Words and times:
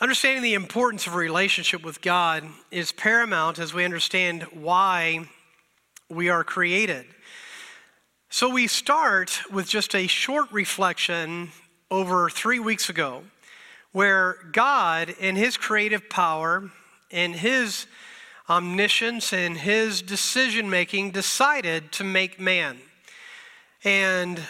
Understanding 0.00 0.42
the 0.42 0.54
importance 0.54 1.06
of 1.06 1.12
a 1.12 1.18
relationship 1.18 1.84
with 1.84 2.00
God 2.00 2.42
is 2.70 2.90
paramount 2.90 3.58
as 3.58 3.74
we 3.74 3.84
understand 3.84 4.44
why 4.44 5.28
we 6.08 6.30
are 6.30 6.42
created. 6.42 7.04
So 8.30 8.48
we 8.48 8.66
start 8.66 9.42
with 9.52 9.68
just 9.68 9.94
a 9.94 10.06
short 10.06 10.50
reflection 10.52 11.50
over 11.90 12.30
three 12.30 12.58
weeks 12.58 12.88
ago, 12.88 13.24
where 13.92 14.38
God, 14.52 15.14
in 15.20 15.36
His 15.36 15.58
creative 15.58 16.08
power, 16.08 16.70
in 17.10 17.34
His 17.34 17.86
omniscience, 18.48 19.34
and 19.34 19.58
His 19.58 20.00
decision 20.00 20.70
making, 20.70 21.10
decided 21.10 21.92
to 21.92 22.04
make 22.04 22.40
man. 22.40 22.78
And 23.84 24.40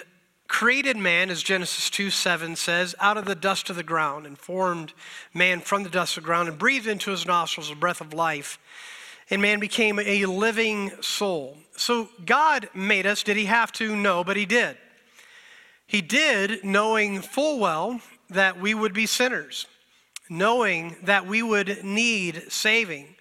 created 0.50 0.96
man, 0.96 1.30
as 1.30 1.44
Genesis 1.44 1.88
2 1.90 2.10
7 2.10 2.56
says, 2.56 2.94
out 2.98 3.16
of 3.16 3.24
the 3.24 3.36
dust 3.36 3.70
of 3.70 3.76
the 3.76 3.84
ground, 3.84 4.26
and 4.26 4.36
formed 4.36 4.92
man 5.32 5.60
from 5.60 5.84
the 5.84 5.88
dust 5.88 6.16
of 6.16 6.24
the 6.24 6.26
ground, 6.26 6.48
and 6.48 6.58
breathed 6.58 6.88
into 6.88 7.12
his 7.12 7.24
nostrils 7.24 7.70
a 7.70 7.74
breath 7.76 8.00
of 8.00 8.12
life. 8.12 8.58
And 9.30 9.40
man 9.40 9.60
became 9.60 10.00
a 10.00 10.26
living 10.26 10.90
soul. 11.00 11.56
So 11.76 12.08
God 12.26 12.68
made 12.74 13.06
us. 13.06 13.22
Did 13.22 13.36
he 13.36 13.44
have 13.44 13.70
to? 13.74 13.94
No, 13.94 14.24
but 14.24 14.36
he 14.36 14.44
did. 14.44 14.76
He 15.86 16.02
did, 16.02 16.64
knowing 16.64 17.20
full 17.20 17.60
well 17.60 18.00
that 18.28 18.60
we 18.60 18.74
would 18.74 18.92
be 18.92 19.06
sinners, 19.06 19.66
knowing 20.28 20.96
that 21.04 21.26
we 21.26 21.42
would 21.42 21.84
need 21.84 22.50
saving, 22.50 23.14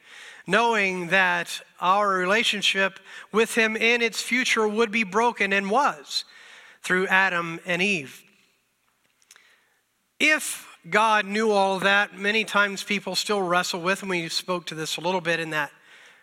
knowing 0.47 1.09
that 1.09 1.61
our 1.79 2.09
relationship 2.09 2.99
with 3.31 3.53
him 3.53 3.77
in 3.77 4.01
its 4.01 4.19
future 4.19 4.67
would 4.67 4.91
be 4.91 5.03
broken 5.03 5.53
and 5.53 5.69
was 5.69 6.25
through 6.83 7.07
Adam 7.07 7.59
and 7.65 7.81
Eve. 7.81 8.23
If 10.19 10.67
God 10.89 11.25
knew 11.25 11.51
all 11.51 11.79
that, 11.79 12.17
many 12.17 12.43
times 12.43 12.83
people 12.83 13.15
still 13.15 13.41
wrestle 13.41 13.81
with, 13.81 14.01
and 14.01 14.09
we 14.09 14.27
spoke 14.29 14.65
to 14.67 14.75
this 14.75 14.97
a 14.97 15.01
little 15.01 15.21
bit 15.21 15.39
in 15.39 15.51
that 15.51 15.71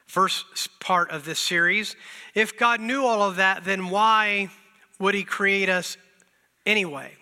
first 0.07 0.69
part 0.81 1.11
of 1.11 1.25
this 1.25 1.39
series. 1.39 1.97
If 2.35 2.59
God 2.59 2.81
knew 2.81 3.05
all 3.05 3.23
of 3.23 3.37
that, 3.37 3.65
then 3.65 3.91
why 3.91 4.51
would 4.99 5.15
He 5.15 5.25
create 5.25 5.69
us 5.69 5.97
anyway? 6.65 7.13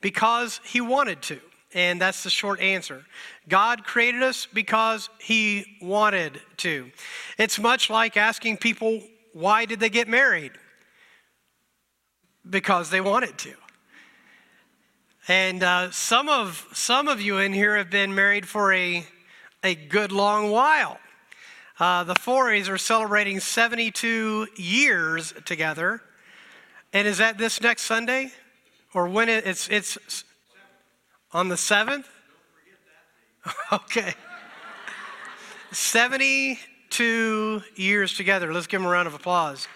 Because 0.00 0.60
He 0.64 0.80
wanted 0.80 1.22
to. 1.22 1.40
And 1.74 2.00
that's 2.00 2.22
the 2.22 2.30
short 2.30 2.60
answer. 2.60 3.04
God 3.48 3.84
created 3.84 4.22
us 4.22 4.46
because 4.46 5.08
He 5.18 5.78
wanted 5.82 6.40
to. 6.58 6.90
It's 7.38 7.58
much 7.58 7.90
like 7.90 8.16
asking 8.16 8.58
people, 8.58 9.00
why 9.32 9.64
did 9.64 9.80
they 9.80 9.90
get 9.90 10.06
married? 10.06 10.52
Because 12.48 12.90
they 12.90 13.00
wanted 13.00 13.38
to. 13.38 13.54
And 15.26 15.62
uh, 15.62 15.90
some, 15.90 16.28
of, 16.28 16.66
some 16.72 17.08
of 17.08 17.20
you 17.20 17.38
in 17.38 17.52
here 17.52 17.76
have 17.76 17.90
been 17.90 18.14
married 18.14 18.46
for 18.46 18.72
a, 18.72 19.06
a 19.62 19.74
good 19.74 20.12
long 20.12 20.50
while. 20.50 20.98
Uh, 21.80 22.04
the 22.04 22.14
Forays 22.14 22.68
are 22.68 22.78
celebrating 22.78 23.40
72 23.40 24.48
years 24.56 25.32
together. 25.44 26.02
And 26.92 27.08
is 27.08 27.18
that 27.18 27.38
this 27.38 27.60
next 27.60 27.82
Sunday? 27.82 28.32
Or 28.92 29.08
when 29.08 29.28
it, 29.28 29.46
it's, 29.46 29.68
it's 29.68 30.24
on 31.32 31.48
the 31.48 31.56
7th? 31.56 32.04
okay. 33.72 34.14
72 35.72 37.62
years 37.74 38.16
together. 38.16 38.52
Let's 38.52 38.66
give 38.66 38.80
them 38.80 38.86
a 38.86 38.90
round 38.92 39.08
of 39.08 39.14
applause. 39.14 39.66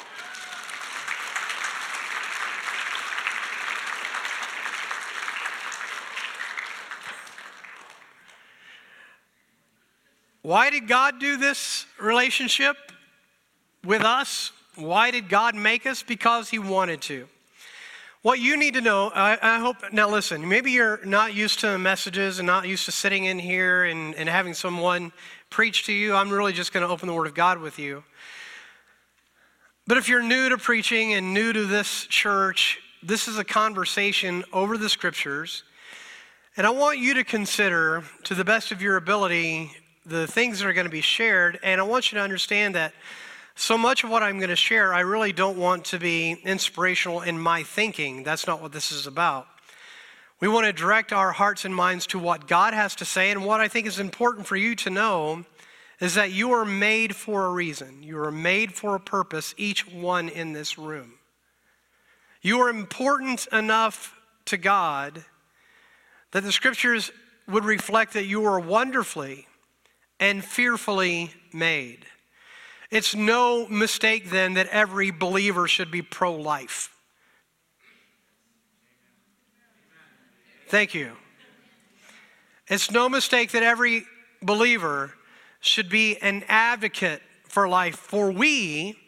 Why 10.49 10.71
did 10.71 10.89
God 10.89 11.21
do 11.21 11.37
this 11.37 11.85
relationship 12.01 12.75
with 13.85 14.01
us? 14.01 14.51
Why 14.77 15.11
did 15.11 15.29
God 15.29 15.55
make 15.55 15.85
us? 15.85 16.03
Because 16.03 16.49
He 16.49 16.59
wanted 16.59 17.03
to. 17.03 17.29
What 18.23 18.39
you 18.39 18.57
need 18.57 18.73
to 18.73 18.81
know, 18.81 19.13
I, 19.15 19.37
I, 19.43 19.59
hope, 19.59 19.77
now 19.93 20.09
listen, 20.09 20.49
maybe 20.49 20.73
you're 20.73 21.05
not 21.05 21.35
used 21.35 21.61
to 21.61 21.77
messages 21.77 22.39
and 22.39 22.47
not 22.47 22.67
used 22.67 22.87
to 22.87 22.93
sitting 22.93 23.27
in 23.27 23.39
here 23.39 23.85
and, 23.85 24.15
and 24.15 24.27
having 24.27 24.55
someone 24.55 25.13
preach 25.51 25.85
to 25.85 25.93
you. 25.93 26.15
I'm 26.15 26.31
really 26.31 26.55
just 26.55 26.73
going 26.73 26.87
to 26.87 26.91
open 26.91 27.09
the 27.09 27.13
Word 27.13 27.27
of 27.27 27.35
God 27.35 27.59
with 27.59 27.79
you. 27.79 28.03
But 29.87 29.99
if 29.99 30.09
you're 30.09 30.23
new 30.23 30.49
to 30.49 30.57
preaching 30.57 31.13
and 31.13 31.35
new 31.35 31.53
to 31.53 31.67
this 31.67 32.07
church, 32.07 32.79
this 33.03 33.29
is 33.29 33.37
a 33.37 33.45
conversation 33.45 34.45
over 34.55 34.79
the 34.79 34.89
scriptures. 34.89 35.63
And 36.57 36.67
I 36.67 36.71
want 36.71 37.01
you 37.01 37.13
to 37.13 37.23
consider, 37.23 38.03
to 38.25 38.35
the 38.35 38.47
best 38.47 38.73
of 38.73 38.81
your 38.81 38.97
ability, 38.97 39.73
the 40.09 40.27
things 40.27 40.59
that 40.59 40.67
are 40.67 40.73
going 40.73 40.87
to 40.87 40.91
be 40.91 41.01
shared. 41.01 41.59
And 41.63 41.81
I 41.81 41.85
want 41.85 42.11
you 42.11 42.19
to 42.19 42.25
understand 42.25 42.75
that 42.75 42.95
so 43.55 43.77
much 43.77 44.05
of 44.05 44.11
what 44.11 44.23
I'm 44.23 44.39
going 44.39 44.51
to 44.51 44.57
share, 44.57 44.95
I 44.95 45.01
really 45.01 45.33
don't 45.33 45.59
want 45.59 45.85
to 45.87 45.99
be 45.99 46.41
inspirational 46.45 47.23
in 47.23 47.39
my 47.39 47.63
thinking. 47.63 48.23
That's 48.23 48.47
not 48.47 48.63
what 48.63 48.73
this 48.73 48.93
is 48.93 49.07
about. 49.07 49.47
We 50.41 50.47
want 50.47 50.67
to 50.67 50.73
direct 50.73 51.13
our 51.13 51.33
hearts 51.33 51.65
and 51.65 51.75
minds 51.75 52.07
to 52.09 52.19
what 52.19 52.47
God 52.47 52.73
has 52.73 52.95
to 52.97 53.05
say. 53.05 53.31
And 53.31 53.45
what 53.45 53.61
I 53.61 53.69
think 53.69 53.87
is 53.87 53.99
important 53.99 54.47
for 54.47 54.57
you 54.57 54.77
to 54.77 54.91
know 54.91 55.45
is 56.01 56.15
that 56.15 56.31
you 56.31 56.53
are 56.53 56.65
made 56.65 57.17
for 57.17 57.47
a 57.47 57.51
reason, 57.51 58.03
you 58.03 58.19
are 58.19 58.31
made 58.31 58.73
for 58.73 58.95
a 58.95 59.01
purpose, 59.01 59.55
each 59.59 59.91
one 59.93 60.29
in 60.29 60.53
this 60.53 60.79
room. 60.79 61.15
You 62.41 62.61
are 62.61 62.71
important 62.71 63.49
enough 63.53 64.17
to 64.45 64.57
God 64.57 65.25
that 66.31 66.45
the 66.45 66.53
scriptures 66.53 67.11
would 67.49 67.65
reflect 67.65 68.13
that 68.13 68.27
you 68.27 68.45
are 68.45 68.61
wonderfully 68.61 69.49
and 70.21 70.45
fearfully 70.45 71.33
made. 71.53 72.07
It's 72.91 73.15
no 73.15 73.69
mistake 73.69 74.31
then 74.31 74.55
that 74.55 74.69
every 74.69 75.11
believer 75.11 75.69
should 75.69 75.91
be 75.91 76.03
pro 76.03 76.35
life. 76.35 76.95
Thank 80.69 80.95
you. 80.95 81.13
It's 82.67 82.91
no 82.91 83.09
mistake 83.09 83.53
that 83.53 83.63
every 83.63 84.05
believer 84.43 85.15
should 85.61 85.89
be 85.89 86.19
an 86.19 86.45
advocate 86.49 87.23
for 87.49 87.69
life, 87.69 87.97
for 87.97 88.31
we, 88.31 88.99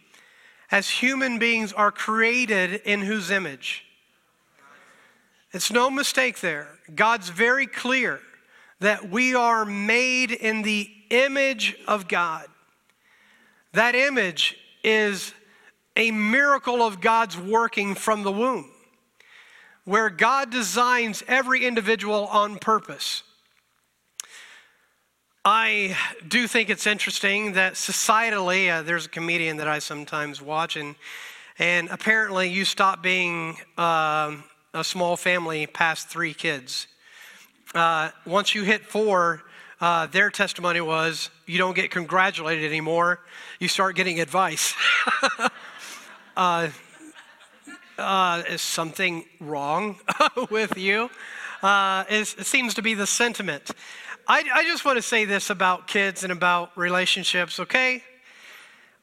as 0.71 0.89
human 0.89 1.39
beings, 1.39 1.73
are 1.73 1.93
created 1.93 2.81
in 2.85 3.03
whose 3.03 3.31
image? 3.31 3.85
It's 5.53 5.71
no 5.71 5.91
mistake 5.91 6.41
there. 6.41 6.69
God's 6.95 7.29
very 7.29 7.67
clear 7.67 8.21
that 8.79 9.11
we 9.11 9.35
are 9.35 9.65
made 9.65 10.31
in 10.31 10.63
the 10.63 10.91
image 11.11 11.77
of 11.87 12.09
God. 12.09 12.47
That 13.73 13.95
image 13.95 14.57
is 14.83 15.35
a 15.97 16.11
miracle 16.11 16.83
of 16.83 17.01
God's 17.01 17.37
working 17.37 17.95
from 17.95 18.23
the 18.23 18.33
womb, 18.33 18.71
where 19.85 20.09
God 20.09 20.51
designs 20.51 21.23
every 21.29 21.67
individual 21.67 22.27
on 22.27 22.59
purpose. 22.59 23.23
I 25.45 25.97
do 26.29 26.47
think 26.47 26.69
it's 26.69 26.87
interesting 26.87 27.55
that 27.55 27.75
societally, 27.75 28.71
uh, 28.71 28.83
there's 28.83 29.07
a 29.07 29.09
comedian 29.09 29.57
that 29.57 29.69
I 29.69 29.79
sometimes 29.79 30.43
watch, 30.43 30.77
and, 30.77 30.97
and 31.59 31.89
apparently 31.89 32.51
you 32.51 32.65
stop 32.65 33.03
being 33.03 33.57
uh, 33.79 34.37
a 34.75 34.85
small 34.85 35.17
family 35.17 35.67
past 35.67 36.09
three 36.09 36.35
kids. 36.35 36.87
Uh, 37.75 38.11
once 38.27 38.55
you 38.55 38.65
hit 38.65 38.85
four, 38.85 39.43
uh, 39.81 40.07
their 40.07 40.31
testimony 40.31 40.81
was 40.81 41.31
you 41.47 41.59
don't 41.59 41.75
get 41.75 41.91
congratulated 41.91 42.65
anymore, 42.65 43.21
you 43.59 43.69
start 43.69 43.97
getting 43.97 44.21
advice. 44.21 44.75
uh, 46.37 46.69
uh, 47.99 48.43
is 48.49 48.63
something 48.63 49.25
wrong 49.41 49.99
with 50.51 50.77
you? 50.77 51.11
Uh, 51.63 52.05
it 52.09 52.27
seems 52.27 52.75
to 52.75 52.83
be 52.83 52.95
the 52.95 53.07
sentiment. 53.07 53.71
I, 54.27 54.45
I 54.55 54.65
just 54.65 54.85
want 54.85 54.97
to 54.97 55.03
say 55.03 55.25
this 55.25 55.51
about 55.51 55.87
kids 55.87 56.23
and 56.25 56.33
about 56.33 56.77
relationships, 56.77 57.61
okay? 57.61 58.03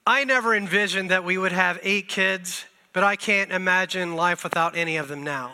I 0.05 0.23
never 0.23 0.55
envisioned 0.55 1.11
that 1.11 1.23
we 1.23 1.37
would 1.37 1.51
have 1.51 1.79
eight 1.83 2.07
kids, 2.07 2.65
but 2.93 3.03
I 3.03 3.15
can't 3.15 3.51
imagine 3.51 4.15
life 4.15 4.43
without 4.43 4.75
any 4.75 4.97
of 4.97 5.07
them 5.07 5.23
now. 5.23 5.53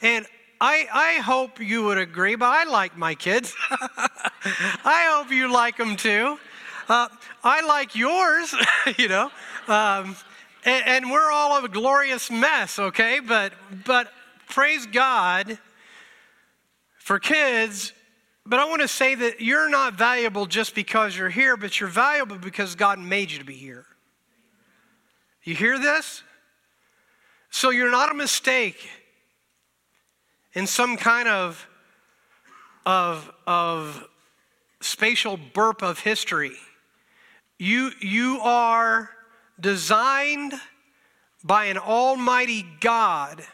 And 0.00 0.26
I, 0.60 0.88
I 0.92 1.20
hope 1.20 1.60
you 1.60 1.84
would 1.84 1.98
agree, 1.98 2.34
but 2.34 2.46
I 2.46 2.64
like 2.64 2.96
my 2.96 3.14
kids. 3.14 3.54
I 3.70 5.08
hope 5.10 5.30
you 5.30 5.52
like 5.52 5.76
them 5.76 5.96
too. 5.96 6.38
Uh, 6.88 7.08
I 7.44 7.64
like 7.64 7.94
yours, 7.94 8.54
you 8.98 9.08
know. 9.08 9.30
Um, 9.68 10.16
and, 10.64 10.86
and, 10.86 11.10
we're 11.10 11.30
all 11.30 11.64
a 11.64 11.68
glorious 11.68 12.30
mess, 12.30 12.78
okay? 12.78 13.20
But, 13.20 13.52
but 13.84 14.10
praise 14.48 14.86
God 14.86 15.58
for 16.98 17.18
kids. 17.18 17.92
But 18.44 18.58
I 18.58 18.64
want 18.64 18.82
to 18.82 18.88
say 18.88 19.14
that 19.14 19.40
you're 19.40 19.68
not 19.68 19.94
valuable 19.94 20.46
just 20.46 20.74
because 20.74 21.16
you're 21.16 21.28
here, 21.28 21.56
but 21.56 21.78
you're 21.78 21.88
valuable 21.88 22.36
because 22.36 22.74
God 22.74 22.98
made 22.98 23.30
you 23.30 23.38
to 23.38 23.44
be 23.44 23.54
here. 23.54 23.84
You 25.44 25.54
hear 25.54 25.78
this? 25.78 26.22
So 27.50 27.70
you're 27.70 27.90
not 27.90 28.10
a 28.10 28.14
mistake 28.14 28.88
in 30.54 30.66
some 30.66 30.96
kind 30.96 31.28
of 31.28 31.66
of, 32.88 33.30
of 33.46 34.08
spatial 34.80 35.36
burp 35.36 35.82
of 35.82 36.00
history. 36.00 36.56
You, 37.58 37.90
you 38.00 38.40
are 38.42 39.10
designed 39.60 40.54
by 41.44 41.66
an 41.66 41.76
almighty 41.76 42.64
God 42.80 43.44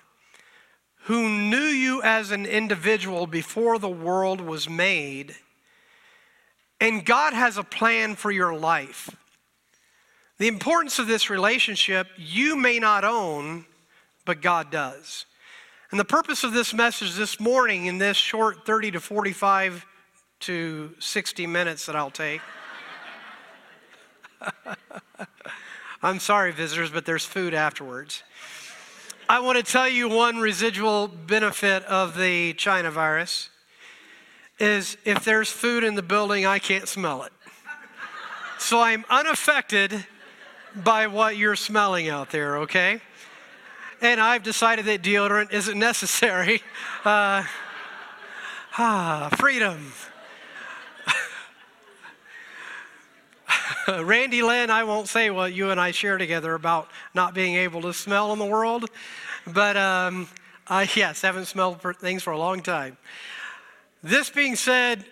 who 1.06 1.28
knew 1.28 1.56
you 1.56 2.00
as 2.02 2.30
an 2.30 2.46
individual 2.46 3.26
before 3.26 3.80
the 3.80 3.88
world 3.88 4.40
was 4.40 4.68
made. 4.68 5.34
And 6.80 7.04
God 7.04 7.32
has 7.32 7.58
a 7.58 7.64
plan 7.64 8.14
for 8.14 8.30
your 8.30 8.54
life. 8.54 9.10
The 10.38 10.48
importance 10.48 11.00
of 11.00 11.08
this 11.08 11.28
relationship 11.28 12.06
you 12.16 12.54
may 12.54 12.78
not 12.78 13.04
own, 13.04 13.66
but 14.24 14.40
God 14.40 14.70
does. 14.70 15.26
And 15.94 16.00
the 16.00 16.04
purpose 16.04 16.42
of 16.42 16.52
this 16.52 16.74
message 16.74 17.14
this 17.14 17.38
morning, 17.38 17.86
in 17.86 17.98
this 17.98 18.16
short 18.16 18.66
30 18.66 18.90
to 18.90 19.00
45 19.00 19.86
to 20.40 20.92
60 20.98 21.46
minutes 21.46 21.86
that 21.86 21.94
I'll 21.94 22.10
take. 22.10 22.40
I'm 26.02 26.18
sorry, 26.18 26.50
visitors, 26.50 26.90
but 26.90 27.06
there's 27.06 27.24
food 27.24 27.54
afterwards. 27.54 28.24
I 29.28 29.38
want 29.38 29.56
to 29.56 29.62
tell 29.62 29.88
you 29.88 30.08
one 30.08 30.38
residual 30.38 31.06
benefit 31.06 31.84
of 31.84 32.18
the 32.18 32.54
China 32.54 32.90
virus 32.90 33.50
is 34.58 34.96
if 35.04 35.24
there's 35.24 35.48
food 35.48 35.84
in 35.84 35.94
the 35.94 36.02
building, 36.02 36.44
I 36.44 36.58
can't 36.58 36.88
smell 36.88 37.22
it. 37.22 37.32
So 38.58 38.80
I'm 38.80 39.04
unaffected 39.08 40.04
by 40.74 41.06
what 41.06 41.36
you're 41.36 41.54
smelling 41.54 42.08
out 42.08 42.30
there, 42.30 42.58
okay? 42.62 43.00
And 44.04 44.20
I've 44.20 44.42
decided 44.42 44.84
that 44.84 45.00
deodorant 45.00 45.50
isn't 45.50 45.78
necessary. 45.78 46.62
Uh, 47.06 47.44
ah, 48.78 49.28
freedom. 49.36 49.92
Randy 54.02 54.42
Lynn, 54.42 54.70
I 54.70 54.84
won't 54.84 55.06
say 55.06 55.28
what 55.28 55.52
you 55.52 55.68
and 55.68 55.78
I 55.78 55.90
share 55.90 56.16
together 56.16 56.54
about 56.54 56.88
not 57.12 57.34
being 57.34 57.56
able 57.56 57.82
to 57.82 57.92
smell 57.92 58.32
in 58.32 58.38
the 58.38 58.46
world, 58.46 58.88
but 59.46 59.76
um, 59.76 60.28
I, 60.66 60.88
yes, 60.96 61.20
haven't 61.20 61.44
smelled 61.44 61.82
for 61.82 61.92
things 61.92 62.22
for 62.22 62.30
a 62.30 62.38
long 62.38 62.62
time. 62.62 62.96
This 64.02 64.30
being 64.30 64.56
said, 64.56 65.04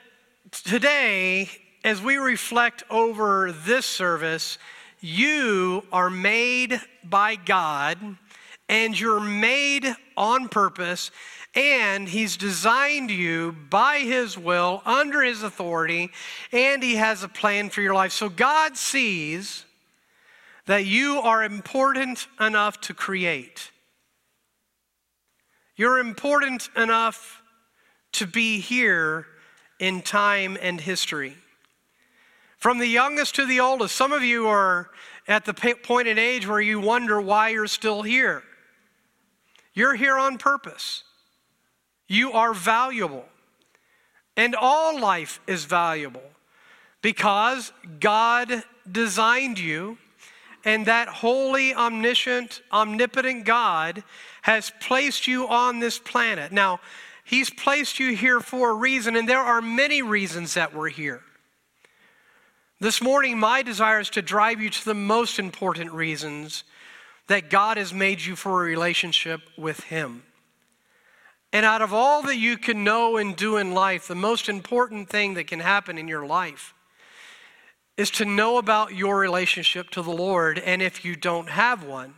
today, 0.51 1.51
as 1.85 2.01
we 2.01 2.17
reflect 2.17 2.85
over 2.89 3.53
this 3.53 3.85
service, 3.85 4.57
you 5.01 5.85
are 5.93 6.09
made 6.09 6.81
by 7.05 7.35
God 7.35 7.99
and 8.73 8.99
you're 8.99 9.21
made 9.21 9.87
on 10.17 10.49
purpose 10.49 11.11
and 11.55 12.09
he's 12.09 12.39
designed 12.39 13.11
you 13.11 13.55
by 13.69 13.99
his 13.99 14.39
will, 14.39 14.81
under 14.87 15.21
his 15.21 15.43
authority, 15.43 16.11
and 16.53 16.83
he 16.83 16.97
has 16.97 17.23
a 17.23 17.29
plan 17.29 17.69
for 17.69 17.83
your 17.83 17.93
life. 17.93 18.13
So 18.13 18.31
God 18.31 18.79
sees 18.79 19.67
that 20.65 20.87
you 20.87 21.21
are 21.21 21.45
important 21.45 22.27
enough 22.41 22.81
to 22.81 22.95
create. 22.95 23.71
You're 25.77 25.99
important 25.99 26.71
enough 26.75 27.43
to 28.13 28.27
be 28.27 28.59
here 28.59 29.27
in 29.79 30.01
time 30.01 30.57
and 30.63 30.81
history. 30.81 31.37
From 32.57 32.79
the 32.79 32.87
youngest 32.87 33.35
to 33.35 33.45
the 33.45 33.61
oldest, 33.61 33.95
some 33.95 34.13
of 34.13 34.23
you 34.23 34.47
are 34.47 34.89
at 35.29 35.45
the 35.45 35.53
point 35.53 36.09
in 36.09 36.19
age 36.19 36.49
where 36.49 36.61
you 36.61 36.81
wonder 36.81 37.21
why 37.21 37.51
you're 37.51 37.67
still 37.67 38.01
here. 38.01 38.43
You're 39.75 39.95
here 39.95 40.19
on 40.19 40.39
purpose. 40.39 41.05
You 42.09 42.33
are 42.33 42.53
valuable. 42.53 43.25
And 44.37 44.55
all 44.55 44.99
life 44.99 45.41
is 45.47 45.65
valuable 45.65 46.23
because 47.03 47.73
God 48.01 48.63
designed 48.91 49.59
you, 49.59 49.99
and 50.65 50.87
that 50.87 51.09
holy, 51.09 51.75
omniscient, 51.75 52.63
omnipotent 52.73 53.45
God 53.45 54.05
has 54.43 54.73
placed 54.81 55.27
you 55.27 55.49
on 55.49 55.81
this 55.81 55.99
planet. 55.99 56.53
Now, 56.53 56.81
He's 57.25 57.51
placed 57.51 57.99
you 57.99 58.17
here 58.17 58.41
for 58.41 58.71
a 58.71 58.75
reason, 58.75 59.17
and 59.17 59.29
there 59.29 59.41
are 59.41 59.63
many 59.63 60.03
reasons 60.03 60.55
that 60.55 60.75
we're 60.75 60.89
here. 60.89 61.23
This 62.81 63.01
morning, 63.01 63.39
my 63.39 63.63
desire 63.63 64.01
is 64.01 64.11
to 64.11 64.23
drive 64.23 64.61
you 64.61 64.71
to 64.71 64.85
the 64.85 64.95
most 64.95 65.39
important 65.39 65.93
reasons 65.93 66.65
that 67.33 67.49
God 67.49 67.79
has 67.79 67.95
made 67.95 68.21
you 68.21 68.37
for 68.37 68.63
a 68.63 68.67
relationship 68.67 69.41
with 69.57 69.81
Him. 69.85 70.23
And 71.53 71.65
out 71.65 71.83
of 71.83 71.93
all 71.93 72.23
that 72.23 72.37
you 72.37 72.59
can 72.59 72.85
know 72.85 73.17
and 73.17 73.35
do 73.35 73.57
in 73.57 73.73
life, 73.73 74.07
the 74.07 74.15
most 74.15 74.49
important 74.49 75.09
thing 75.09 75.35
that 75.35 75.47
can 75.47 75.61
happen 75.61 75.99
in 75.99 76.09
your 76.09 76.27
life 76.27 76.75
is 77.97 78.11
to 78.11 78.25
know 78.25 78.59
about 78.59 78.95
your 78.95 79.19
relationship 79.19 79.91
to 79.91 80.03
the 80.03 80.11
Lord. 80.11 80.59
And 80.59 80.83
if 80.83 81.05
you 81.05 81.17
don't 81.17 81.51
have 81.51 81.85
one, 81.85 82.15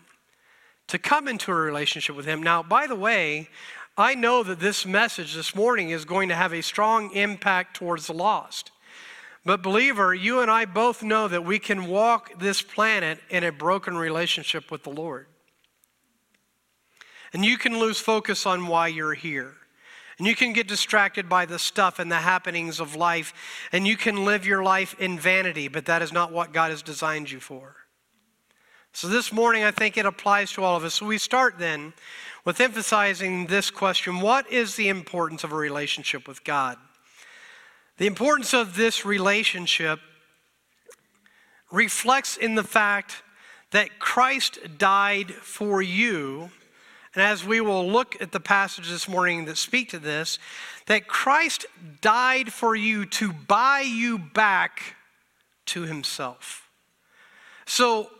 to 0.89 0.99
come 0.99 1.29
into 1.29 1.51
a 1.51 1.55
relationship 1.55 2.15
with 2.15 2.27
Him. 2.27 2.43
Now, 2.43 2.63
by 2.63 2.87
the 2.87 2.95
way, 2.95 3.49
I 3.97 4.15
know 4.15 4.43
that 4.43 4.61
this 4.61 4.85
message 4.85 5.35
this 5.35 5.55
morning 5.55 5.91
is 5.91 6.05
going 6.05 6.29
to 6.29 6.35
have 6.35 6.53
a 6.53 6.61
strong 6.61 7.13
impact 7.13 7.77
towards 7.77 8.07
the 8.07 8.13
lost. 8.13 8.71
But, 9.44 9.62
believer, 9.62 10.14
you 10.14 10.41
and 10.41 10.50
I 10.50 10.64
both 10.64 11.02
know 11.02 11.29
that 11.29 11.44
we 11.44 11.58
can 11.58 11.87
walk 11.87 12.38
this 12.38 12.62
planet 12.62 13.19
in 13.29 13.44
a 13.44 13.52
broken 13.52 13.96
relationship 13.96 14.70
with 14.70 14.85
the 14.85 14.91
Lord. 14.91 15.26
And 17.35 17.44
you 17.44 17.58
can 17.58 17.79
lose 17.79 17.99
focus 17.99 18.46
on 18.46 18.69
why 18.69 18.88
you're 18.88 19.14
here. 19.14 19.52
And 20.19 20.26
you 20.26 20.37
can 20.37 20.52
get 20.52 20.69
distracted 20.69 21.29
by 21.29 21.44
the 21.44 21.58
stuff 21.58 21.99
and 21.99 22.11
the 22.11 22.17
happenings 22.17 22.81
of 22.81 22.94
life. 22.94 23.35
And 23.73 23.87
you 23.87 23.96
can 23.96 24.25
live 24.25 24.46
your 24.46 24.62
life 24.62 24.94
in 24.99 25.19
vanity, 25.19 25.69
but 25.69 25.87
that 25.87 26.00
is 26.00 26.12
not 26.12 26.32
what 26.32 26.52
God 26.52 26.70
has 26.70 26.82
designed 26.82 27.31
you 27.31 27.41
for. 27.41 27.76
So 28.93 29.08
this 29.08 29.32
morning, 29.32 29.64
I 29.64 29.73
think 29.73 29.96
it 29.96 30.06
applies 30.06 30.52
to 30.52 30.62
all 30.62 30.76
of 30.76 30.85
us. 30.85 30.94
So 30.94 31.06
we 31.06 31.19
start 31.19 31.58
then 31.58 31.93
with 32.44 32.61
emphasizing 32.61 33.46
this 33.46 33.69
question 33.69 34.20
What 34.20 34.50
is 34.50 34.76
the 34.76 34.88
importance 34.88 35.43
of 35.43 35.52
a 35.52 35.56
relationship 35.56 36.29
with 36.29 36.44
God? 36.44 36.79
The 37.99 38.06
importance 38.06 38.52
of 38.52 38.76
this 38.76 39.05
relationship 39.05 40.00
reflects 41.70 42.37
in 42.37 42.55
the 42.55 42.64
fact 42.64 43.23
that 43.70 43.99
Christ 43.99 44.79
died 44.79 45.32
for 45.32 45.82
you 45.82 46.50
and 47.14 47.23
as 47.23 47.44
we 47.44 47.61
will 47.61 47.88
look 47.88 48.20
at 48.20 48.32
the 48.32 48.41
passage 48.41 48.88
this 48.88 49.08
morning 49.08 49.44
that 49.44 49.56
speak 49.56 49.91
to 49.91 50.00
this, 50.00 50.38
that 50.87 51.06
Christ 51.06 51.64
died 52.00 52.52
for 52.52 52.75
you 52.75 53.06
to 53.06 53.32
buy 53.32 53.81
you 53.81 54.19
back 54.19 54.96
to 55.67 55.82
himself. 55.82 56.69
So 57.67 58.10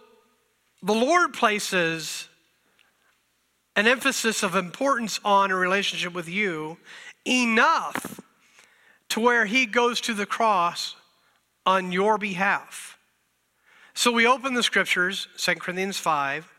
the 0.83 0.95
Lord 0.95 1.33
places 1.33 2.28
an 3.75 3.88
emphasis 3.88 4.45
of 4.45 4.54
importance 4.54 5.19
on 5.25 5.50
a 5.50 5.57
relationship 5.57 6.12
with 6.12 6.28
you 6.28 6.78
enough 7.26 8.13
to 9.14 9.21
where 9.21 9.47
he 9.47 9.64
goes 9.64 10.00
to 10.00 10.12
the 10.12 10.26
cross 10.26 10.97
on 11.64 11.92
your 11.92 12.18
behalf. 12.18 12.99
So 13.94 14.11
we 14.11 14.26
open 14.26 14.54
the 14.54 14.62
scriptures, 14.64 15.28
2 15.37 15.54
Corinthians 15.54 15.99
5, 15.99 16.52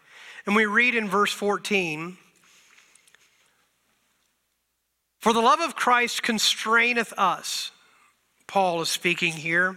and 0.46 0.56
we 0.56 0.66
read 0.66 0.96
in 0.96 1.10
verse 1.10 1.34
14 1.34 2.16
for 5.20 5.34
the 5.34 5.42
love 5.42 5.60
of 5.60 5.76
Christ 5.76 6.24
constraineth 6.24 7.12
us, 7.18 7.72
Paul 8.48 8.80
is 8.80 8.88
speaking 8.88 9.34
here, 9.34 9.76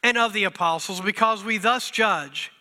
and 0.00 0.16
of 0.16 0.34
the 0.34 0.44
apostles, 0.44 1.00
because 1.00 1.42
we 1.42 1.58
thus 1.58 1.90
judge 1.90 2.52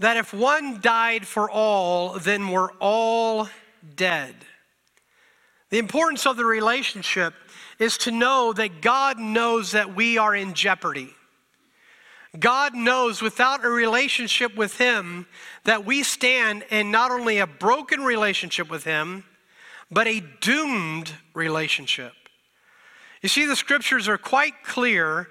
that 0.00 0.16
if 0.16 0.34
one 0.34 0.80
died 0.80 1.24
for 1.24 1.48
all, 1.48 2.18
then 2.18 2.48
we're 2.48 2.72
all 2.80 3.48
dead. 3.94 4.34
The 5.70 5.78
importance 5.78 6.26
of 6.26 6.36
the 6.36 6.46
relationship 6.46 7.34
is 7.78 7.98
to 7.98 8.10
know 8.10 8.52
that 8.52 8.80
God 8.82 9.18
knows 9.18 9.72
that 9.72 9.94
we 9.94 10.18
are 10.18 10.34
in 10.34 10.54
jeopardy. 10.54 11.14
God 12.38 12.74
knows 12.74 13.22
without 13.22 13.64
a 13.64 13.68
relationship 13.68 14.54
with 14.56 14.78
Him 14.78 15.26
that 15.64 15.86
we 15.86 16.02
stand 16.02 16.64
in 16.70 16.90
not 16.90 17.10
only 17.10 17.38
a 17.38 17.46
broken 17.46 18.02
relationship 18.02 18.70
with 18.70 18.84
Him, 18.84 19.24
but 19.90 20.06
a 20.06 20.22
doomed 20.40 21.12
relationship. 21.34 22.12
You 23.22 23.28
see, 23.28 23.46
the 23.46 23.56
scriptures 23.56 24.08
are 24.08 24.18
quite 24.18 24.62
clear 24.62 25.28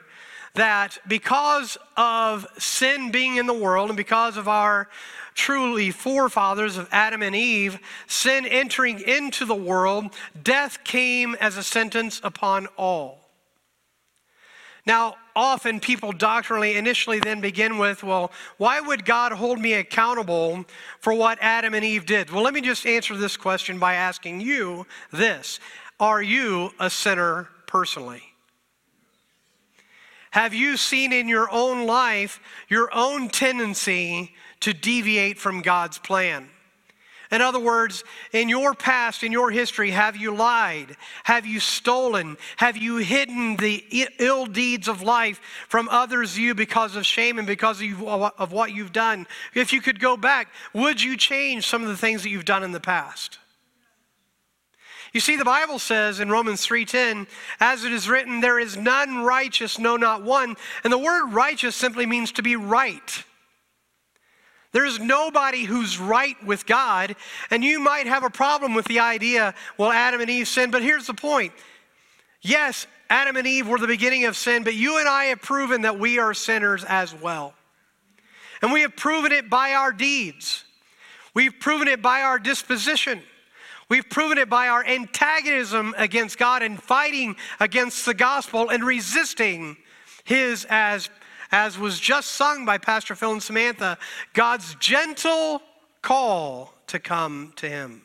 that 0.58 0.98
because 1.08 1.78
of 1.96 2.46
sin 2.58 3.12
being 3.12 3.38
in 3.38 3.48
the 3.48 3.54
world 3.54 3.90
and 3.90 3.98
because 3.98 4.38
of 4.38 4.48
our 4.48 4.90
truly 5.34 5.92
forefathers 5.92 6.78
of 6.78 6.90
Adam 6.92 7.22
and 7.22 7.36
Eve, 7.36 7.80
sin 8.08 8.46
entering 8.46 9.00
into 9.00 9.46
the 9.46 9.56
world, 9.56 10.14
death 10.44 10.84
came 10.84 11.36
as 11.36 11.58
a 11.58 11.64
sentence 11.64 12.20
upon 12.24 12.68
all. 12.76 13.20
Now, 14.86 15.18
often 15.36 15.80
people 15.80 16.12
doctrinally 16.12 16.76
initially 16.76 17.20
then 17.20 17.42
begin 17.42 17.78
with, 17.78 18.04
well, 18.04 18.32
why 18.58 18.80
would 18.80 19.06
God 19.06 19.34
hold 19.34 19.60
me 19.60 19.74
accountable 19.74 20.66
for 21.02 21.14
what 21.14 21.38
Adam 21.42 21.74
and 21.74 21.84
Eve 21.84 22.06
did? 22.06 22.32
Well, 22.32 22.42
let 22.42 22.54
me 22.54 22.62
just 22.62 22.86
answer 22.86 23.16
this 23.16 23.38
question 23.38 23.80
by 23.80 23.96
asking 23.96 24.42
you 24.42 24.88
this 25.12 25.60
Are 26.00 26.22
you 26.22 26.72
a 26.80 26.90
sinner 26.90 27.50
personally? 27.68 28.27
Have 30.38 30.54
you 30.54 30.78
seen 30.78 31.14
in 31.14 31.28
your 31.28 31.50
own 31.52 31.88
life 31.88 32.40
your 32.70 32.94
own 32.94 33.28
tendency 33.28 34.36
to 34.60 34.72
deviate 34.72 35.40
from 35.40 35.64
God's 35.64 35.98
plan? 35.98 36.48
In 37.32 37.42
other 37.42 37.60
words, 37.60 38.04
in 38.34 38.48
your 38.48 38.76
past, 38.76 39.24
in 39.24 39.32
your 39.32 39.50
history, 39.50 39.90
have 39.90 40.16
you 40.16 40.36
lied? 40.36 40.96
Have 41.24 41.48
you 41.48 41.60
stolen? 41.60 42.38
Have 42.58 42.78
you 42.78 42.98
hidden 42.98 43.56
the 43.56 43.84
ill 44.20 44.46
deeds 44.46 44.88
of 44.88 45.02
life 45.02 45.42
from 45.70 45.90
others 45.90 46.38
you 46.38 46.54
because 46.54 46.96
of 46.96 47.04
shame 47.04 47.40
and 47.40 47.48
because 47.48 47.82
of 47.82 48.52
what 48.52 48.76
you've 48.76 48.94
done? 48.94 49.26
If 49.56 49.74
you 49.74 49.82
could 49.82 50.00
go 50.00 50.16
back, 50.18 50.50
would 50.72 51.02
you 51.02 51.18
change 51.18 51.66
some 51.66 51.82
of 51.82 51.88
the 51.88 51.98
things 51.98 52.22
that 52.22 52.30
you've 52.30 52.46
done 52.46 52.64
in 52.64 52.74
the 52.74 52.80
past? 52.80 53.40
You 55.18 55.22
see, 55.22 55.36
the 55.36 55.44
Bible 55.44 55.80
says 55.80 56.20
in 56.20 56.30
Romans 56.30 56.64
3:10, 56.64 57.26
as 57.60 57.84
it 57.84 57.92
is 57.92 58.08
written, 58.08 58.40
there 58.40 58.60
is 58.60 58.78
none 58.78 59.24
righteous, 59.24 59.80
no, 59.80 59.98
not 59.98 60.22
one. 60.22 60.56
And 60.84 60.94
the 60.94 60.98
word 61.00 61.30
righteous 61.30 61.76
simply 61.76 62.06
means 62.06 62.32
to 62.34 62.44
be 62.44 62.56
right. 62.56 63.24
There's 64.74 65.00
nobody 65.00 65.64
who's 65.64 65.98
right 65.98 66.38
with 66.46 66.68
God, 66.68 67.16
and 67.50 67.64
you 67.64 67.80
might 67.80 68.06
have 68.06 68.24
a 68.24 68.30
problem 68.30 68.76
with 68.76 68.86
the 68.86 69.00
idea, 69.00 69.56
well, 69.76 69.92
Adam 69.92 70.22
and 70.22 70.30
Eve 70.30 70.48
sinned, 70.48 70.72
but 70.72 70.84
here's 70.84 71.08
the 71.08 71.16
point. 71.16 71.52
Yes, 72.42 72.86
Adam 73.10 73.38
and 73.38 73.48
Eve 73.48 73.68
were 73.68 73.80
the 73.80 73.88
beginning 73.88 74.26
of 74.26 74.38
sin, 74.38 74.64
but 74.64 74.76
you 74.76 75.00
and 75.00 75.10
I 75.10 75.26
have 75.26 75.42
proven 75.42 75.82
that 75.82 75.98
we 75.98 76.20
are 76.20 76.36
sinners 76.36 76.84
as 76.84 77.16
well. 77.16 77.56
And 78.62 78.72
we 78.72 78.82
have 78.82 78.96
proven 78.96 79.32
it 79.32 79.50
by 79.50 79.74
our 79.74 79.92
deeds. 79.92 80.64
We've 81.34 81.60
proven 81.60 81.88
it 81.88 82.04
by 82.04 82.22
our 82.22 82.38
disposition. 82.38 83.24
We've 83.90 84.10
proven 84.10 84.38
it 84.38 84.50
by 84.50 84.68
our 84.68 84.84
antagonism 84.86 85.96
against 85.98 86.38
God 86.38 86.62
and 86.62 86.82
fighting 86.82 87.38
against 87.60 88.06
the 88.06 88.14
gospel 88.14 88.70
and 88.70 88.84
resisting 88.84 89.78
His, 90.26 90.66
as, 90.70 91.10
as 91.52 91.80
was 91.80 92.00
just 92.00 92.32
sung 92.32 92.66
by 92.66 92.78
Pastor 92.78 93.16
Phil 93.16 93.32
and 93.32 93.44
Samantha, 93.44 93.98
God's 94.34 94.76
gentle 94.76 95.62
call 96.02 96.74
to 96.88 97.00
come 97.00 97.54
to 97.58 97.70
Him. 97.70 98.02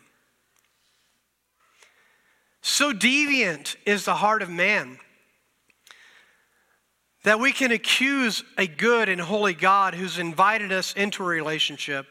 So 2.61 2.93
deviant 2.93 3.75
is 3.85 4.05
the 4.05 4.15
heart 4.15 4.41
of 4.43 4.49
man 4.49 4.99
that 7.25 7.41
we 7.41 7.53
can 7.53 7.73
accuse 7.73 8.45
a 8.57 8.67
good 8.69 9.09
and 9.09 9.21
holy 9.21 9.55
God 9.55 9.95
who's 9.95 10.19
invited 10.19 10.71
us 10.71 10.93
into 10.95 11.25
a 11.25 11.27
relationship 11.27 12.07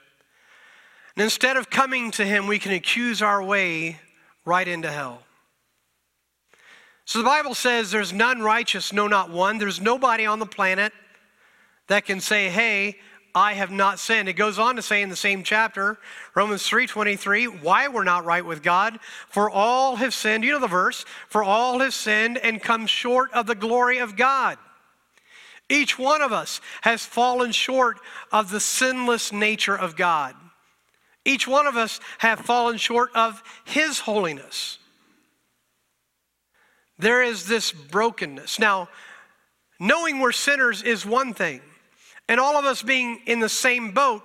instead 1.21 1.57
of 1.57 1.69
coming 1.69 2.11
to 2.11 2.25
Him, 2.25 2.47
we 2.47 2.59
can 2.59 2.71
accuse 2.71 3.21
our 3.21 3.43
way 3.43 3.99
right 4.45 4.67
into 4.67 4.91
hell. 4.91 5.23
So 7.05 7.19
the 7.19 7.25
Bible 7.25 7.55
says 7.55 7.91
there's 7.91 8.13
none 8.13 8.41
righteous, 8.41 8.93
no, 8.93 9.07
not 9.07 9.29
one. 9.29 9.57
There's 9.57 9.81
nobody 9.81 10.25
on 10.25 10.39
the 10.39 10.45
planet 10.45 10.93
that 11.87 12.05
can 12.05 12.21
say, 12.21 12.49
hey, 12.49 12.97
I 13.33 13.53
have 13.53 13.71
not 13.71 13.99
sinned. 13.99 14.27
It 14.29 14.33
goes 14.33 14.59
on 14.59 14.75
to 14.75 14.81
say 14.81 15.01
in 15.01 15.09
the 15.09 15.15
same 15.15 15.43
chapter, 15.43 15.97
Romans 16.35 16.63
3:23, 16.63 17.61
why 17.61 17.87
we're 17.87 18.03
not 18.03 18.25
right 18.25 18.45
with 18.45 18.61
God, 18.61 18.99
for 19.29 19.49
all 19.49 19.97
have 19.97 20.13
sinned. 20.13 20.43
You 20.43 20.53
know 20.53 20.59
the 20.59 20.67
verse, 20.67 21.05
for 21.29 21.43
all 21.43 21.79
have 21.79 21.93
sinned 21.93 22.37
and 22.37 22.61
come 22.61 22.87
short 22.87 23.31
of 23.33 23.47
the 23.47 23.55
glory 23.55 23.99
of 23.99 24.15
God. 24.15 24.57
Each 25.69 25.97
one 25.97 26.21
of 26.21 26.33
us 26.33 26.59
has 26.81 27.05
fallen 27.05 27.53
short 27.53 27.99
of 28.31 28.51
the 28.51 28.59
sinless 28.59 29.31
nature 29.31 29.77
of 29.77 29.95
God. 29.95 30.35
Each 31.25 31.47
one 31.47 31.67
of 31.67 31.77
us 31.77 31.99
have 32.19 32.39
fallen 32.39 32.77
short 32.77 33.09
of 33.15 33.43
His 33.65 33.99
holiness. 33.99 34.79
There 36.97 37.23
is 37.23 37.47
this 37.47 37.71
brokenness. 37.71 38.59
Now, 38.59 38.89
knowing 39.79 40.19
we're 40.19 40.31
sinners 40.31 40.83
is 40.83 41.05
one 41.05 41.33
thing, 41.33 41.61
and 42.29 42.39
all 42.39 42.57
of 42.57 42.65
us 42.65 42.81
being 42.83 43.21
in 43.25 43.39
the 43.39 43.49
same 43.49 43.91
boat 43.91 44.23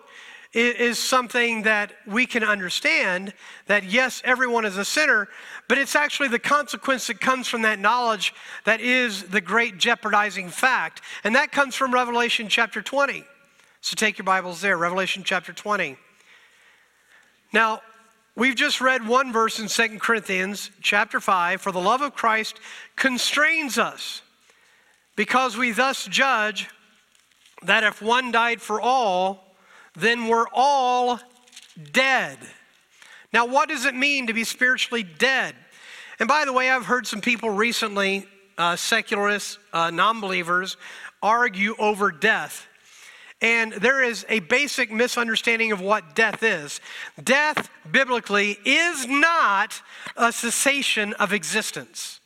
is 0.52 0.98
something 0.98 1.62
that 1.62 1.92
we 2.06 2.24
can 2.24 2.42
understand 2.42 3.34
that 3.66 3.84
yes, 3.84 4.22
everyone 4.24 4.64
is 4.64 4.78
a 4.78 4.84
sinner, 4.84 5.28
but 5.68 5.76
it's 5.76 5.94
actually 5.94 6.28
the 6.28 6.38
consequence 6.38 7.08
that 7.08 7.20
comes 7.20 7.46
from 7.46 7.62
that 7.62 7.78
knowledge 7.78 8.32
that 8.64 8.80
is 8.80 9.24
the 9.24 9.40
great 9.40 9.76
jeopardizing 9.76 10.48
fact. 10.48 11.02
And 11.24 11.34
that 11.34 11.52
comes 11.52 11.74
from 11.74 11.92
Revelation 11.92 12.48
chapter 12.48 12.80
20. 12.80 13.24
So 13.82 13.94
take 13.94 14.16
your 14.16 14.24
Bibles 14.24 14.62
there, 14.62 14.78
Revelation 14.78 15.22
chapter 15.24 15.52
20. 15.52 15.98
Now, 17.56 17.80
we've 18.34 18.54
just 18.54 18.82
read 18.82 19.08
one 19.08 19.32
verse 19.32 19.58
in 19.58 19.68
Second 19.70 20.02
Corinthians 20.02 20.70
chapter 20.82 21.20
5 21.20 21.58
for 21.58 21.72
the 21.72 21.80
love 21.80 22.02
of 22.02 22.14
Christ 22.14 22.60
constrains 22.96 23.78
us 23.78 24.20
because 25.16 25.56
we 25.56 25.72
thus 25.72 26.04
judge 26.04 26.68
that 27.62 27.82
if 27.82 28.02
one 28.02 28.30
died 28.30 28.60
for 28.60 28.78
all, 28.78 29.56
then 29.94 30.28
we're 30.28 30.48
all 30.52 31.18
dead. 31.92 32.36
Now, 33.32 33.46
what 33.46 33.70
does 33.70 33.86
it 33.86 33.94
mean 33.94 34.26
to 34.26 34.34
be 34.34 34.44
spiritually 34.44 35.02
dead? 35.02 35.54
And 36.20 36.28
by 36.28 36.44
the 36.44 36.52
way, 36.52 36.68
I've 36.68 36.84
heard 36.84 37.06
some 37.06 37.22
people 37.22 37.48
recently, 37.48 38.28
uh, 38.58 38.76
secularists, 38.76 39.56
uh, 39.72 39.90
non 39.90 40.20
believers, 40.20 40.76
argue 41.22 41.75
over 41.78 42.12
death. 42.12 42.68
And 43.43 43.73
there 43.75 44.02
is 44.02 44.25
a 44.28 44.40
basic 44.40 44.90
misunderstanding 44.90 45.71
of 45.71 45.81
what 45.81 46.14
death 46.14 46.43
is. 46.43 46.81
Death, 47.23 47.69
biblically, 47.90 48.59
is 48.64 49.07
not 49.07 49.83
a 50.16 50.33
cessation 50.33 51.12
of 51.14 51.33
existence. 51.33 52.21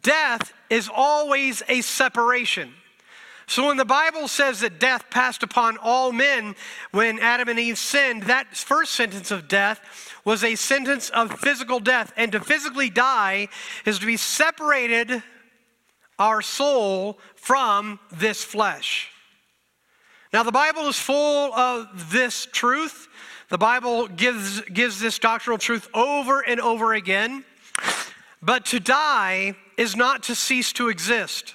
Death 0.00 0.54
is 0.70 0.88
always 0.92 1.62
a 1.68 1.82
separation. 1.82 2.72
So 3.46 3.66
when 3.66 3.76
the 3.76 3.84
Bible 3.84 4.28
says 4.28 4.60
that 4.60 4.80
death 4.80 5.10
passed 5.10 5.42
upon 5.42 5.76
all 5.76 6.12
men 6.12 6.54
when 6.92 7.18
Adam 7.18 7.50
and 7.50 7.58
Eve 7.58 7.76
sinned, 7.76 8.22
that 8.22 8.56
first 8.56 8.94
sentence 8.94 9.30
of 9.30 9.48
death 9.48 9.80
was 10.24 10.42
a 10.42 10.54
sentence 10.54 11.10
of 11.10 11.38
physical 11.40 11.78
death. 11.78 12.14
And 12.16 12.32
to 12.32 12.40
physically 12.40 12.88
die 12.88 13.48
is 13.84 13.98
to 13.98 14.06
be 14.06 14.16
separated 14.16 15.22
our 16.18 16.40
soul 16.40 17.18
from 17.34 17.98
this 18.10 18.42
flesh. 18.42 19.11
Now, 20.32 20.42
the 20.42 20.52
Bible 20.52 20.88
is 20.88 20.98
full 20.98 21.52
of 21.52 22.10
this 22.10 22.46
truth. 22.50 23.08
The 23.50 23.58
Bible 23.58 24.08
gives, 24.08 24.62
gives 24.62 24.98
this 24.98 25.18
doctrinal 25.18 25.58
truth 25.58 25.88
over 25.92 26.40
and 26.40 26.58
over 26.58 26.94
again. 26.94 27.44
But 28.40 28.64
to 28.66 28.80
die 28.80 29.54
is 29.76 29.94
not 29.94 30.22
to 30.24 30.34
cease 30.34 30.72
to 30.74 30.88
exist. 30.88 31.54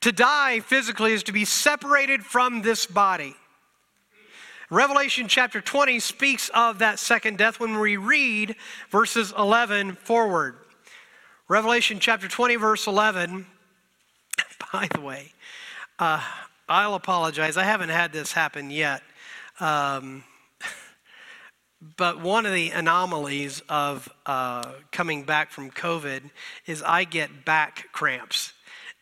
To 0.00 0.12
die 0.12 0.60
physically 0.60 1.12
is 1.12 1.22
to 1.24 1.32
be 1.32 1.44
separated 1.44 2.24
from 2.24 2.62
this 2.62 2.86
body. 2.86 3.34
Revelation 4.70 5.28
chapter 5.28 5.60
20 5.60 6.00
speaks 6.00 6.50
of 6.54 6.78
that 6.78 6.98
second 6.98 7.36
death 7.36 7.60
when 7.60 7.78
we 7.78 7.98
read 7.98 8.56
verses 8.90 9.32
11 9.36 9.92
forward. 9.96 10.56
Revelation 11.48 11.98
chapter 12.00 12.28
20, 12.28 12.56
verse 12.56 12.86
11. 12.86 13.46
By 14.72 14.88
the 14.92 15.00
way, 15.00 15.32
uh, 15.98 16.22
I'll 16.68 16.94
apologize. 16.94 17.56
I 17.56 17.64
haven't 17.64 17.90
had 17.90 18.12
this 18.12 18.32
happen 18.32 18.70
yet. 18.70 19.02
Um, 19.60 20.24
but 21.96 22.20
one 22.20 22.46
of 22.46 22.52
the 22.54 22.70
anomalies 22.70 23.62
of 23.68 24.08
uh, 24.24 24.72
coming 24.90 25.24
back 25.24 25.50
from 25.50 25.70
COVID 25.70 26.30
is 26.66 26.82
I 26.82 27.04
get 27.04 27.44
back 27.44 27.88
cramps. 27.92 28.54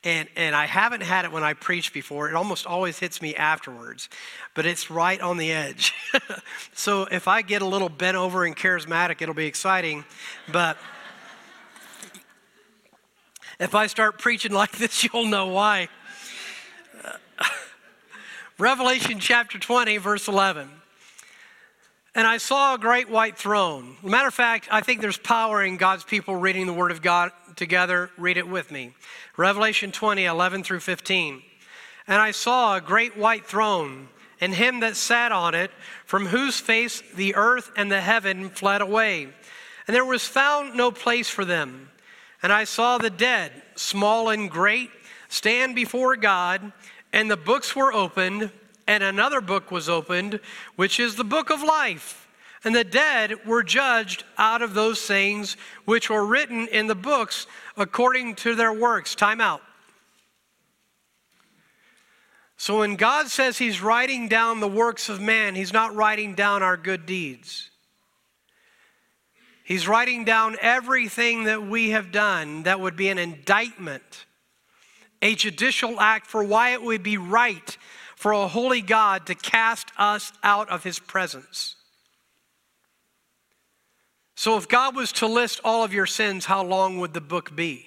And, 0.04 0.28
and 0.34 0.56
I 0.56 0.66
haven't 0.66 1.04
had 1.04 1.24
it 1.24 1.30
when 1.30 1.44
I 1.44 1.54
preach 1.54 1.92
before. 1.92 2.28
It 2.28 2.34
almost 2.34 2.66
always 2.66 2.98
hits 2.98 3.22
me 3.22 3.36
afterwards, 3.36 4.08
but 4.52 4.66
it's 4.66 4.90
right 4.90 5.20
on 5.20 5.36
the 5.36 5.52
edge. 5.52 5.94
so 6.74 7.06
if 7.12 7.28
I 7.28 7.42
get 7.42 7.62
a 7.62 7.66
little 7.66 7.88
bent 7.88 8.16
over 8.16 8.44
and 8.44 8.56
charismatic, 8.56 9.22
it'll 9.22 9.36
be 9.36 9.46
exciting. 9.46 10.04
But 10.50 10.76
if 13.60 13.76
I 13.76 13.86
start 13.86 14.18
preaching 14.18 14.50
like 14.50 14.72
this, 14.72 15.04
you'll 15.04 15.26
know 15.26 15.46
why. 15.46 15.88
Revelation 18.58 19.18
chapter 19.18 19.58
20, 19.58 19.98
verse 19.98 20.28
11. 20.28 20.68
And 22.14 22.26
I 22.26 22.36
saw 22.36 22.74
a 22.74 22.78
great 22.78 23.08
white 23.08 23.38
throne. 23.38 23.96
Matter 24.02 24.28
of 24.28 24.34
fact, 24.34 24.68
I 24.70 24.82
think 24.82 25.00
there's 25.00 25.16
power 25.16 25.64
in 25.64 25.78
God's 25.78 26.04
people 26.04 26.36
reading 26.36 26.66
the 26.66 26.72
Word 26.74 26.90
of 26.90 27.00
God 27.00 27.32
together. 27.56 28.10
Read 28.18 28.36
it 28.36 28.46
with 28.46 28.70
me. 28.70 28.92
Revelation 29.36 29.92
20, 29.92 30.26
11 30.26 30.62
through 30.62 30.80
15. 30.80 31.42
And 32.06 32.20
I 32.20 32.32
saw 32.32 32.76
a 32.76 32.80
great 32.80 33.16
white 33.16 33.46
throne, 33.46 34.08
and 34.40 34.54
him 34.54 34.80
that 34.80 34.96
sat 34.96 35.32
on 35.32 35.54
it, 35.54 35.70
from 36.04 36.26
whose 36.26 36.60
face 36.60 37.02
the 37.14 37.34
earth 37.34 37.70
and 37.76 37.90
the 37.90 38.00
heaven 38.00 38.50
fled 38.50 38.82
away. 38.82 39.28
And 39.86 39.96
there 39.96 40.04
was 40.04 40.26
found 40.26 40.74
no 40.74 40.90
place 40.90 41.30
for 41.30 41.44
them. 41.44 41.90
And 42.42 42.52
I 42.52 42.64
saw 42.64 42.98
the 42.98 43.10
dead, 43.10 43.52
small 43.76 44.28
and 44.28 44.50
great, 44.50 44.90
stand 45.28 45.74
before 45.74 46.16
God 46.16 46.72
and 47.12 47.30
the 47.30 47.36
books 47.36 47.76
were 47.76 47.92
opened, 47.92 48.50
and 48.86 49.02
another 49.02 49.40
book 49.40 49.70
was 49.70 49.88
opened, 49.88 50.40
which 50.76 50.98
is 50.98 51.16
the 51.16 51.24
book 51.24 51.50
of 51.50 51.62
life. 51.62 52.28
And 52.64 52.74
the 52.74 52.84
dead 52.84 53.46
were 53.46 53.62
judged 53.62 54.24
out 54.38 54.62
of 54.62 54.74
those 54.74 55.04
things 55.04 55.56
which 55.84 56.08
were 56.08 56.24
written 56.24 56.68
in 56.68 56.86
the 56.86 56.94
books 56.94 57.46
according 57.76 58.36
to 58.36 58.54
their 58.54 58.72
works. 58.72 59.14
Time 59.14 59.40
out. 59.40 59.62
So 62.56 62.78
when 62.78 62.94
God 62.94 63.26
says 63.26 63.58
He's 63.58 63.82
writing 63.82 64.28
down 64.28 64.60
the 64.60 64.68
works 64.68 65.08
of 65.08 65.20
man, 65.20 65.56
He's 65.56 65.72
not 65.72 65.96
writing 65.96 66.36
down 66.36 66.62
our 66.62 66.76
good 66.76 67.06
deeds. 67.06 67.70
He's 69.64 69.88
writing 69.88 70.24
down 70.24 70.56
everything 70.60 71.44
that 71.44 71.66
we 71.66 71.90
have 71.90 72.12
done 72.12 72.62
that 72.64 72.78
would 72.78 72.94
be 72.94 73.08
an 73.08 73.18
indictment, 73.18 74.26
a 75.22 75.34
judicial 75.34 76.00
act 76.00 76.26
for 76.26 76.44
why 76.44 76.70
it 76.70 76.82
would 76.82 77.02
be 77.02 77.16
right 77.16 77.78
for 78.16 78.32
a 78.32 78.48
holy 78.48 78.82
God 78.82 79.26
to 79.26 79.34
cast 79.34 79.90
us 79.96 80.32
out 80.42 80.68
of 80.68 80.84
His 80.84 80.98
presence. 80.98 81.76
So, 84.34 84.56
if 84.56 84.68
God 84.68 84.96
was 84.96 85.12
to 85.12 85.26
list 85.26 85.60
all 85.64 85.84
of 85.84 85.94
your 85.94 86.06
sins, 86.06 86.46
how 86.46 86.64
long 86.64 86.98
would 86.98 87.14
the 87.14 87.20
book 87.20 87.54
be? 87.54 87.86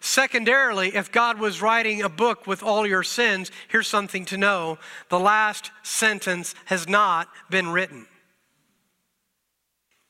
Secondarily, 0.00 0.96
if 0.96 1.12
God 1.12 1.38
was 1.38 1.60
writing 1.60 2.02
a 2.02 2.08
book 2.08 2.46
with 2.46 2.62
all 2.62 2.86
your 2.86 3.02
sins, 3.02 3.50
here's 3.68 3.86
something 3.86 4.24
to 4.26 4.38
know 4.38 4.78
the 5.10 5.20
last 5.20 5.70
sentence 5.82 6.54
has 6.66 6.88
not 6.88 7.28
been 7.50 7.68
written. 7.68 8.06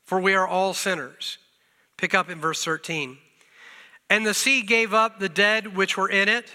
For 0.04 0.20
we 0.20 0.34
are 0.34 0.46
all 0.46 0.74
sinners. 0.74 1.38
Pick 1.96 2.14
up 2.14 2.30
in 2.30 2.40
verse 2.40 2.64
13. 2.64 3.18
And 4.10 4.26
the 4.26 4.34
sea 4.34 4.62
gave 4.62 4.92
up 4.92 5.20
the 5.20 5.28
dead 5.28 5.76
which 5.76 5.96
were 5.96 6.10
in 6.10 6.28
it, 6.28 6.52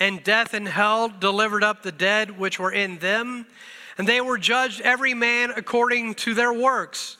and 0.00 0.22
death 0.22 0.52
and 0.52 0.66
hell 0.66 1.08
delivered 1.08 1.62
up 1.62 1.82
the 1.82 1.92
dead 1.92 2.36
which 2.36 2.58
were 2.58 2.72
in 2.72 2.98
them, 2.98 3.46
and 3.96 4.06
they 4.06 4.20
were 4.20 4.36
judged 4.36 4.80
every 4.80 5.14
man 5.14 5.52
according 5.56 6.14
to 6.16 6.34
their 6.34 6.52
works. 6.52 7.16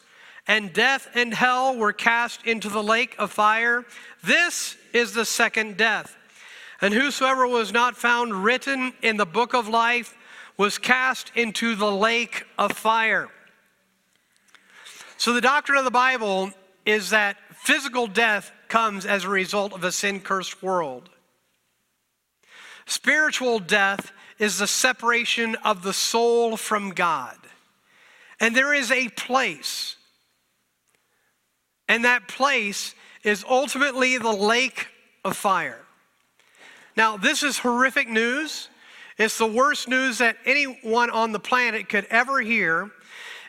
And 0.48 0.72
death 0.72 1.08
and 1.14 1.32
hell 1.32 1.76
were 1.76 1.92
cast 1.92 2.44
into 2.44 2.68
the 2.68 2.82
lake 2.82 3.14
of 3.18 3.30
fire. 3.30 3.84
This 4.24 4.76
is 4.92 5.12
the 5.12 5.24
second 5.24 5.76
death. 5.76 6.16
And 6.80 6.92
whosoever 6.92 7.46
was 7.46 7.72
not 7.72 7.96
found 7.96 8.44
written 8.44 8.94
in 9.02 9.16
the 9.16 9.26
book 9.26 9.54
of 9.54 9.68
life 9.68 10.16
was 10.56 10.78
cast 10.78 11.30
into 11.36 11.76
the 11.76 11.90
lake 11.90 12.44
of 12.56 12.72
fire. 12.72 13.28
So, 15.18 15.32
the 15.32 15.40
doctrine 15.40 15.78
of 15.78 15.84
the 15.84 15.90
Bible 15.90 16.52
is 16.86 17.10
that 17.10 17.36
physical 17.52 18.06
death 18.06 18.52
comes 18.68 19.06
as 19.06 19.24
a 19.24 19.28
result 19.28 19.72
of 19.72 19.84
a 19.84 19.92
sin 19.92 20.20
cursed 20.20 20.62
world. 20.62 21.08
Spiritual 22.86 23.58
death 23.58 24.12
is 24.38 24.58
the 24.58 24.66
separation 24.66 25.56
of 25.64 25.82
the 25.82 25.92
soul 25.92 26.56
from 26.56 26.90
God. 26.90 27.36
And 28.40 28.54
there 28.54 28.72
is 28.72 28.90
a 28.90 29.08
place, 29.08 29.96
and 31.88 32.04
that 32.04 32.28
place 32.28 32.94
is 33.24 33.44
ultimately 33.48 34.16
the 34.16 34.32
lake 34.32 34.86
of 35.24 35.36
fire. 35.36 35.80
Now, 36.96 37.16
this 37.16 37.42
is 37.42 37.58
horrific 37.58 38.08
news. 38.08 38.68
It's 39.18 39.38
the 39.38 39.46
worst 39.46 39.88
news 39.88 40.18
that 40.18 40.36
anyone 40.44 41.10
on 41.10 41.32
the 41.32 41.40
planet 41.40 41.88
could 41.88 42.06
ever 42.10 42.40
hear 42.40 42.90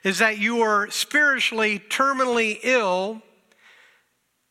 is 0.04 0.20
that 0.20 0.40
you 0.40 0.62
are 0.62 0.90
spiritually 0.90 1.80
terminally 1.90 2.60
ill 2.64 3.22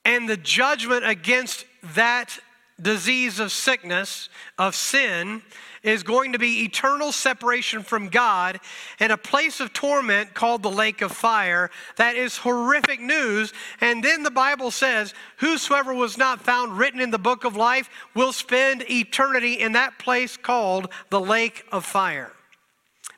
and 0.09 0.27
the 0.27 0.39
judgment 0.39 1.05
against 1.05 1.67
that 1.95 2.39
disease 2.81 3.39
of 3.39 3.53
sickness, 3.53 4.31
of 4.59 4.75
sin, 4.75 5.43
is 5.83 6.03
going 6.03 6.33
to 6.33 6.39
be 6.39 6.65
eternal 6.65 7.13
separation 7.13 7.83
from 7.83 8.09
God 8.09 8.59
and 9.01 9.13
a 9.13 9.19
place 9.19 9.61
of 9.61 9.75
torment 9.75 10.33
called 10.33 10.63
the 10.63 10.71
lake 10.71 11.03
of 11.03 11.13
fire. 11.13 11.71
That 11.97 12.17
is 12.17 12.39
horrific 12.39 13.03
news. 13.03 13.53
And 13.83 14.03
then 14.03 14.23
the 14.23 14.31
Bible 14.31 14.71
says, 14.71 15.13
Whosoever 15.41 15.93
was 15.93 16.17
not 16.17 16.41
found 16.41 16.79
written 16.79 17.01
in 17.01 17.11
the 17.11 17.19
book 17.19 17.45
of 17.45 17.55
life 17.55 17.91
will 18.15 18.33
spend 18.33 18.91
eternity 18.91 19.61
in 19.61 19.73
that 19.73 19.99
place 19.99 20.39
called 20.39 20.91
the 21.11 21.21
lake 21.21 21.67
of 21.71 21.85
fire. 21.85 22.33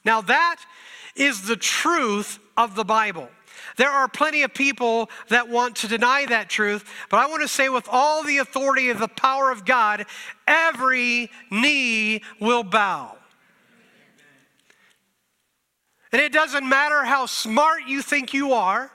Now, 0.05 0.23
that 0.23 0.57
is 1.15 1.43
the 1.43 1.57
truth 1.57 2.41
of 2.57 2.75
the 2.75 2.85
Bible. 2.85 3.29
There 3.81 3.89
are 3.91 4.09
plenty 4.09 4.43
of 4.43 4.53
people 4.53 5.09
that 5.31 5.49
want 5.49 5.77
to 5.77 5.89
deny 5.89 6.27
that 6.27 6.51
truth, 6.51 6.85
but 7.09 7.17
I 7.17 7.27
want 7.29 7.41
to 7.41 7.49
say 7.49 7.71
with 7.71 7.89
all 7.91 8.23
the 8.23 8.37
authority 8.37 8.91
of 8.91 8.99
the 8.99 9.09
power 9.09 9.51
of 9.51 9.65
God, 9.65 10.05
every 10.47 11.31
knee 11.51 12.23
will 12.39 12.63
bow. 12.63 13.17
And 16.13 16.21
it 16.21 16.31
doesn't 16.31 16.69
matter 16.69 17.05
how 17.05 17.25
smart 17.25 17.85
you 17.87 18.03
think 18.03 18.35
you 18.35 18.53
are 18.53 18.93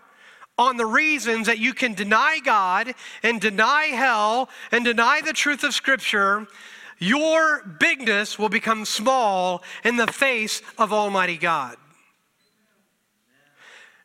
on 0.56 0.78
the 0.78 0.86
reasons 0.86 1.48
that 1.48 1.58
you 1.58 1.74
can 1.74 1.96
deny 1.96 2.38
God 2.46 2.94
and 3.24 3.42
deny 3.42 3.86
hell 3.86 4.50
and 4.72 4.86
deny 4.86 5.20
the 5.20 5.34
truth 5.34 5.64
of 5.64 5.74
Scripture, 5.74 6.46
your 7.00 7.64
bigness 7.80 8.38
will 8.38 8.50
become 8.50 8.86
small 8.86 9.64
in 9.84 9.96
the 9.96 10.06
face 10.06 10.62
of 10.78 10.94
Almighty 10.94 11.38
God. 11.38 11.76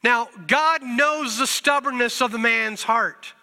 Now, 0.03 0.29
God 0.47 0.83
knows 0.83 1.37
the 1.37 1.47
stubbornness 1.47 2.23
of 2.23 2.33
the 2.33 2.39
man's 2.39 2.83
heart. 2.83 3.35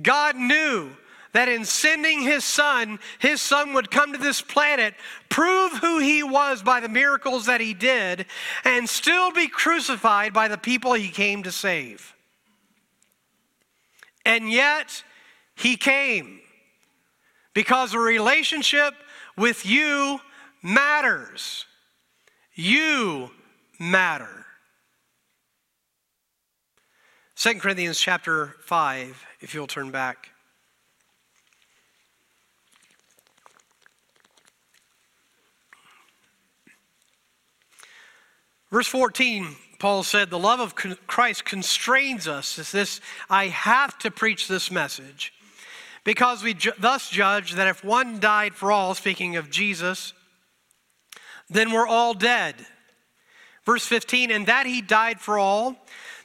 God 0.00 0.36
knew 0.36 0.90
that 1.32 1.48
in 1.48 1.64
sending 1.64 2.20
his 2.20 2.44
son, 2.44 2.98
his 3.18 3.40
son 3.40 3.72
would 3.72 3.90
come 3.90 4.12
to 4.12 4.18
this 4.18 4.42
planet, 4.42 4.94
prove 5.28 5.72
who 5.78 5.98
he 5.98 6.22
was 6.22 6.62
by 6.62 6.80
the 6.80 6.88
miracles 6.88 7.46
that 7.46 7.60
he 7.60 7.74
did, 7.74 8.26
and 8.64 8.88
still 8.88 9.32
be 9.32 9.48
crucified 9.48 10.32
by 10.32 10.48
the 10.48 10.58
people 10.58 10.92
he 10.92 11.08
came 11.08 11.42
to 11.42 11.52
save. 11.52 12.14
And 14.24 14.50
yet, 14.50 15.02
he 15.54 15.76
came 15.76 16.40
because 17.54 17.94
a 17.94 17.98
relationship 17.98 18.94
with 19.36 19.64
you 19.66 20.20
matters. 20.62 21.66
You 22.54 23.30
matter. 23.78 24.39
2 27.40 27.54
Corinthians 27.54 27.98
chapter 27.98 28.54
5, 28.66 29.24
if 29.40 29.54
you'll 29.54 29.66
turn 29.66 29.90
back. 29.90 30.28
Verse 38.70 38.86
14, 38.88 39.56
Paul 39.78 40.02
said, 40.02 40.28
The 40.28 40.38
love 40.38 40.60
of 40.60 40.74
Christ 40.74 41.46
constrains 41.46 42.28
us. 42.28 42.58
Is 42.58 42.72
this, 42.72 43.00
I 43.30 43.46
have 43.46 43.98
to 44.00 44.10
preach 44.10 44.46
this 44.46 44.70
message 44.70 45.32
because 46.04 46.42
we 46.42 46.52
ju- 46.52 46.72
thus 46.78 47.08
judge 47.08 47.54
that 47.54 47.68
if 47.68 47.82
one 47.82 48.20
died 48.20 48.54
for 48.54 48.70
all, 48.70 48.94
speaking 48.94 49.36
of 49.36 49.48
Jesus, 49.48 50.12
then 51.48 51.72
we're 51.72 51.88
all 51.88 52.12
dead. 52.12 52.66
Verse 53.64 53.86
15, 53.86 54.30
and 54.30 54.44
that 54.46 54.66
he 54.66 54.82
died 54.82 55.22
for 55.22 55.38
all 55.38 55.78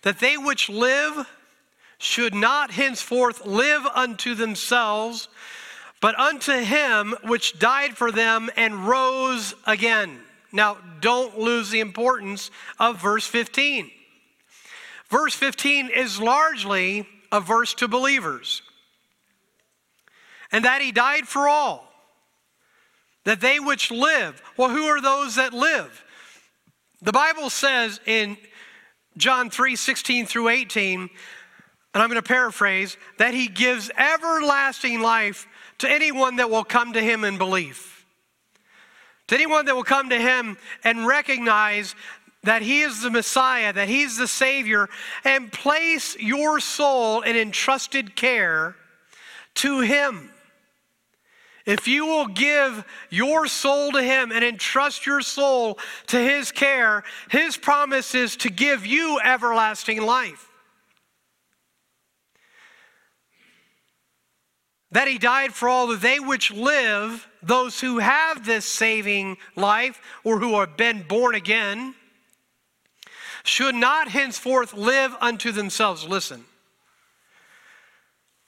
that 0.05 0.19
they 0.19 0.37
which 0.37 0.69
live 0.69 1.27
should 1.97 2.35
not 2.35 2.69
henceforth 2.69 3.43
live 3.43 3.83
unto 3.87 4.35
themselves, 4.35 5.27
but 5.99 6.17
unto 6.19 6.53
him 6.53 7.15
which 7.23 7.57
died 7.57 7.97
for 7.97 8.11
them 8.11 8.51
and 8.55 8.87
rose 8.87 9.55
again. 9.65 10.19
Now, 10.51 10.77
don't 11.01 11.39
lose 11.39 11.71
the 11.71 11.79
importance 11.79 12.51
of 12.79 13.01
verse 13.01 13.25
15. 13.25 13.89
Verse 15.09 15.33
15 15.33 15.89
is 15.89 16.21
largely 16.21 17.07
a 17.31 17.41
verse 17.41 17.73
to 17.73 17.87
believers, 17.87 18.61
and 20.51 20.65
that 20.65 20.83
he 20.83 20.91
died 20.91 21.27
for 21.27 21.49
all, 21.49 21.91
that 23.23 23.41
they 23.41 23.59
which 23.59 23.89
live, 23.89 24.39
well, 24.55 24.69
who 24.69 24.85
are 24.85 25.01
those 25.01 25.35
that 25.35 25.51
live? 25.51 26.03
The 27.01 27.11
Bible 27.11 27.49
says 27.49 27.99
in 28.05 28.37
John 29.17 29.49
3 29.49 29.75
16 29.75 30.25
through 30.25 30.49
18, 30.49 30.99
and 31.01 31.09
I'm 31.93 32.09
going 32.09 32.21
to 32.21 32.27
paraphrase, 32.27 32.97
that 33.17 33.33
he 33.33 33.47
gives 33.47 33.89
everlasting 33.97 35.01
life 35.01 35.47
to 35.79 35.89
anyone 35.89 36.37
that 36.37 36.49
will 36.49 36.63
come 36.63 36.93
to 36.93 37.01
him 37.01 37.23
in 37.23 37.37
belief. 37.37 38.05
To 39.27 39.35
anyone 39.35 39.65
that 39.65 39.75
will 39.75 39.83
come 39.83 40.09
to 40.09 40.19
him 40.19 40.57
and 40.83 41.07
recognize 41.07 41.95
that 42.43 42.61
he 42.61 42.81
is 42.81 43.01
the 43.01 43.09
Messiah, 43.09 43.73
that 43.73 43.89
he's 43.89 44.17
the 44.17 44.27
Savior, 44.27 44.87
and 45.23 45.51
place 45.51 46.15
your 46.19 46.59
soul 46.59 47.21
in 47.21 47.35
entrusted 47.35 48.15
care 48.15 48.75
to 49.55 49.79
him. 49.79 50.29
If 51.65 51.87
you 51.87 52.05
will 52.05 52.27
give 52.27 52.85
your 53.09 53.47
soul 53.47 53.91
to 53.93 54.01
Him 54.01 54.31
and 54.31 54.45
entrust 54.45 55.05
your 55.05 55.21
soul 55.21 55.79
to 56.07 56.17
His 56.17 56.51
care, 56.51 57.03
His 57.29 57.57
promise 57.57 58.13
is 58.13 58.35
to 58.37 58.49
give 58.49 58.85
you 58.85 59.19
everlasting 59.23 60.01
life. 60.01 60.47
That 64.91 65.07
He 65.07 65.17
died 65.17 65.53
for 65.53 65.67
all 65.67 65.87
that 65.87 66.01
they 66.01 66.19
which 66.19 66.51
live, 66.51 67.27
those 67.41 67.79
who 67.81 67.97
have 67.97 68.45
this 68.45 68.65
saving 68.65 69.37
life 69.55 69.99
or 70.23 70.39
who 70.39 70.59
have 70.59 70.77
been 70.77 71.01
born 71.01 71.33
again, 71.33 71.95
should 73.43 73.75
not 73.75 74.07
henceforth 74.07 74.73
live 74.73 75.15
unto 75.19 75.51
themselves. 75.51 76.03
Listen, 76.07 76.45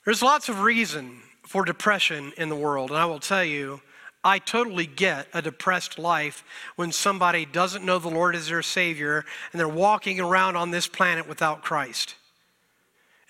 there's 0.04 0.22
lots 0.22 0.48
of 0.48 0.62
reason 0.62 1.20
for 1.48 1.64
depression 1.64 2.30
in 2.36 2.50
the 2.50 2.54
world, 2.54 2.90
and 2.90 2.98
I 2.98 3.06
will 3.06 3.20
tell 3.20 3.42
you, 3.42 3.80
I 4.22 4.38
totally 4.38 4.84
get 4.84 5.28
a 5.32 5.40
depressed 5.40 5.98
life 5.98 6.44
when 6.76 6.92
somebody 6.92 7.46
doesn't 7.46 7.82
know 7.82 7.98
the 7.98 8.10
Lord 8.10 8.36
as 8.36 8.48
their 8.48 8.60
Savior 8.60 9.24
and 9.50 9.58
they're 9.58 9.66
walking 9.66 10.20
around 10.20 10.56
on 10.56 10.70
this 10.70 10.86
planet 10.86 11.26
without 11.26 11.62
Christ. 11.62 12.16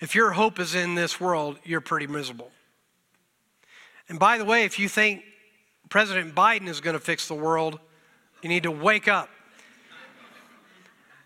If 0.01 0.15
your 0.15 0.31
hope 0.31 0.59
is 0.59 0.75
in 0.75 0.95
this 0.95 1.21
world, 1.21 1.59
you're 1.63 1.79
pretty 1.79 2.07
miserable. 2.07 2.51
And 4.09 4.19
by 4.19 4.37
the 4.37 4.45
way, 4.45 4.65
if 4.65 4.79
you 4.79 4.89
think 4.89 5.23
President 5.87 6.35
Biden 6.35 6.67
is 6.67 6.81
going 6.81 6.95
to 6.95 6.99
fix 6.99 7.29
the 7.29 7.35
world, 7.35 7.79
you 8.41 8.49
need 8.49 8.63
to 8.63 8.71
wake 8.71 9.07
up. 9.07 9.29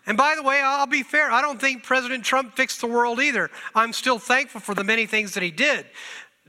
And 0.06 0.18
by 0.18 0.34
the 0.36 0.42
way, 0.42 0.60
I'll 0.62 0.86
be 0.86 1.02
fair, 1.02 1.30
I 1.30 1.40
don't 1.40 1.58
think 1.58 1.82
President 1.82 2.24
Trump 2.24 2.54
fixed 2.54 2.80
the 2.80 2.86
world 2.86 3.20
either. 3.20 3.50
I'm 3.74 3.92
still 3.94 4.18
thankful 4.18 4.60
for 4.60 4.74
the 4.74 4.84
many 4.84 5.06
things 5.06 5.32
that 5.34 5.42
he 5.42 5.50
did. 5.50 5.86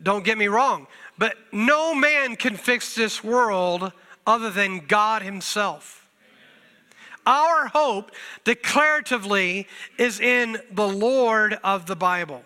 Don't 0.01 0.25
get 0.25 0.37
me 0.37 0.47
wrong. 0.47 0.87
But 1.17 1.35
no 1.51 1.95
man 1.95 2.35
can 2.35 2.55
fix 2.55 2.95
this 2.95 3.23
world 3.23 3.91
other 4.27 4.49
than 4.49 4.79
God 4.79 5.21
Himself. 5.21 6.07
Our 7.25 7.67
hope 7.67 8.11
declaratively 8.43 9.65
is 9.97 10.19
in 10.19 10.57
the 10.71 10.87
Lord 10.87 11.57
of 11.63 11.85
the 11.85 11.95
Bible. 11.95 12.43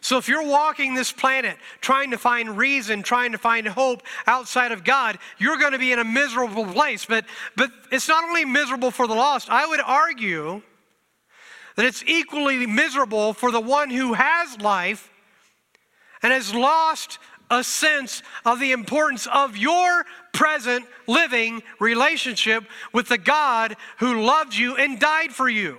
So 0.00 0.18
if 0.18 0.28
you're 0.28 0.46
walking 0.46 0.92
this 0.92 1.12
planet 1.12 1.56
trying 1.80 2.10
to 2.10 2.18
find 2.18 2.58
reason, 2.58 3.02
trying 3.02 3.32
to 3.32 3.38
find 3.38 3.66
hope 3.66 4.02
outside 4.26 4.70
of 4.70 4.84
God, 4.84 5.18
you're 5.38 5.56
going 5.56 5.72
to 5.72 5.78
be 5.78 5.92
in 5.92 5.98
a 5.98 6.04
miserable 6.04 6.66
place. 6.66 7.06
But, 7.06 7.24
but 7.56 7.70
it's 7.90 8.06
not 8.06 8.22
only 8.22 8.44
miserable 8.44 8.90
for 8.90 9.06
the 9.06 9.14
lost, 9.14 9.48
I 9.48 9.66
would 9.66 9.80
argue 9.80 10.60
that 11.76 11.84
it's 11.84 12.04
equally 12.06 12.66
miserable 12.66 13.32
for 13.32 13.50
the 13.50 13.60
one 13.60 13.90
who 13.90 14.14
has 14.14 14.60
life 14.60 15.10
and 16.22 16.32
has 16.32 16.54
lost 16.54 17.18
a 17.50 17.62
sense 17.62 18.22
of 18.44 18.60
the 18.60 18.72
importance 18.72 19.26
of 19.26 19.56
your 19.56 20.04
present 20.32 20.86
living 21.06 21.62
relationship 21.78 22.64
with 22.92 23.08
the 23.08 23.18
God 23.18 23.76
who 23.98 24.22
loved 24.22 24.54
you 24.54 24.76
and 24.76 24.98
died 24.98 25.32
for 25.32 25.48
you. 25.48 25.78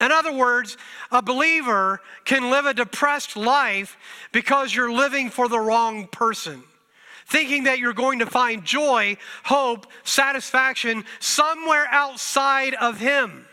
In 0.00 0.12
other 0.12 0.32
words, 0.32 0.76
a 1.10 1.22
believer 1.22 2.00
can 2.24 2.50
live 2.50 2.66
a 2.66 2.74
depressed 2.74 3.34
life 3.36 3.96
because 4.30 4.74
you're 4.74 4.92
living 4.92 5.30
for 5.30 5.48
the 5.48 5.58
wrong 5.58 6.06
person, 6.08 6.62
thinking 7.26 7.64
that 7.64 7.78
you're 7.78 7.94
going 7.94 8.18
to 8.18 8.26
find 8.26 8.62
joy, 8.62 9.16
hope, 9.44 9.86
satisfaction 10.04 11.04
somewhere 11.18 11.86
outside 11.90 12.74
of 12.74 12.98
Him. 12.98 13.45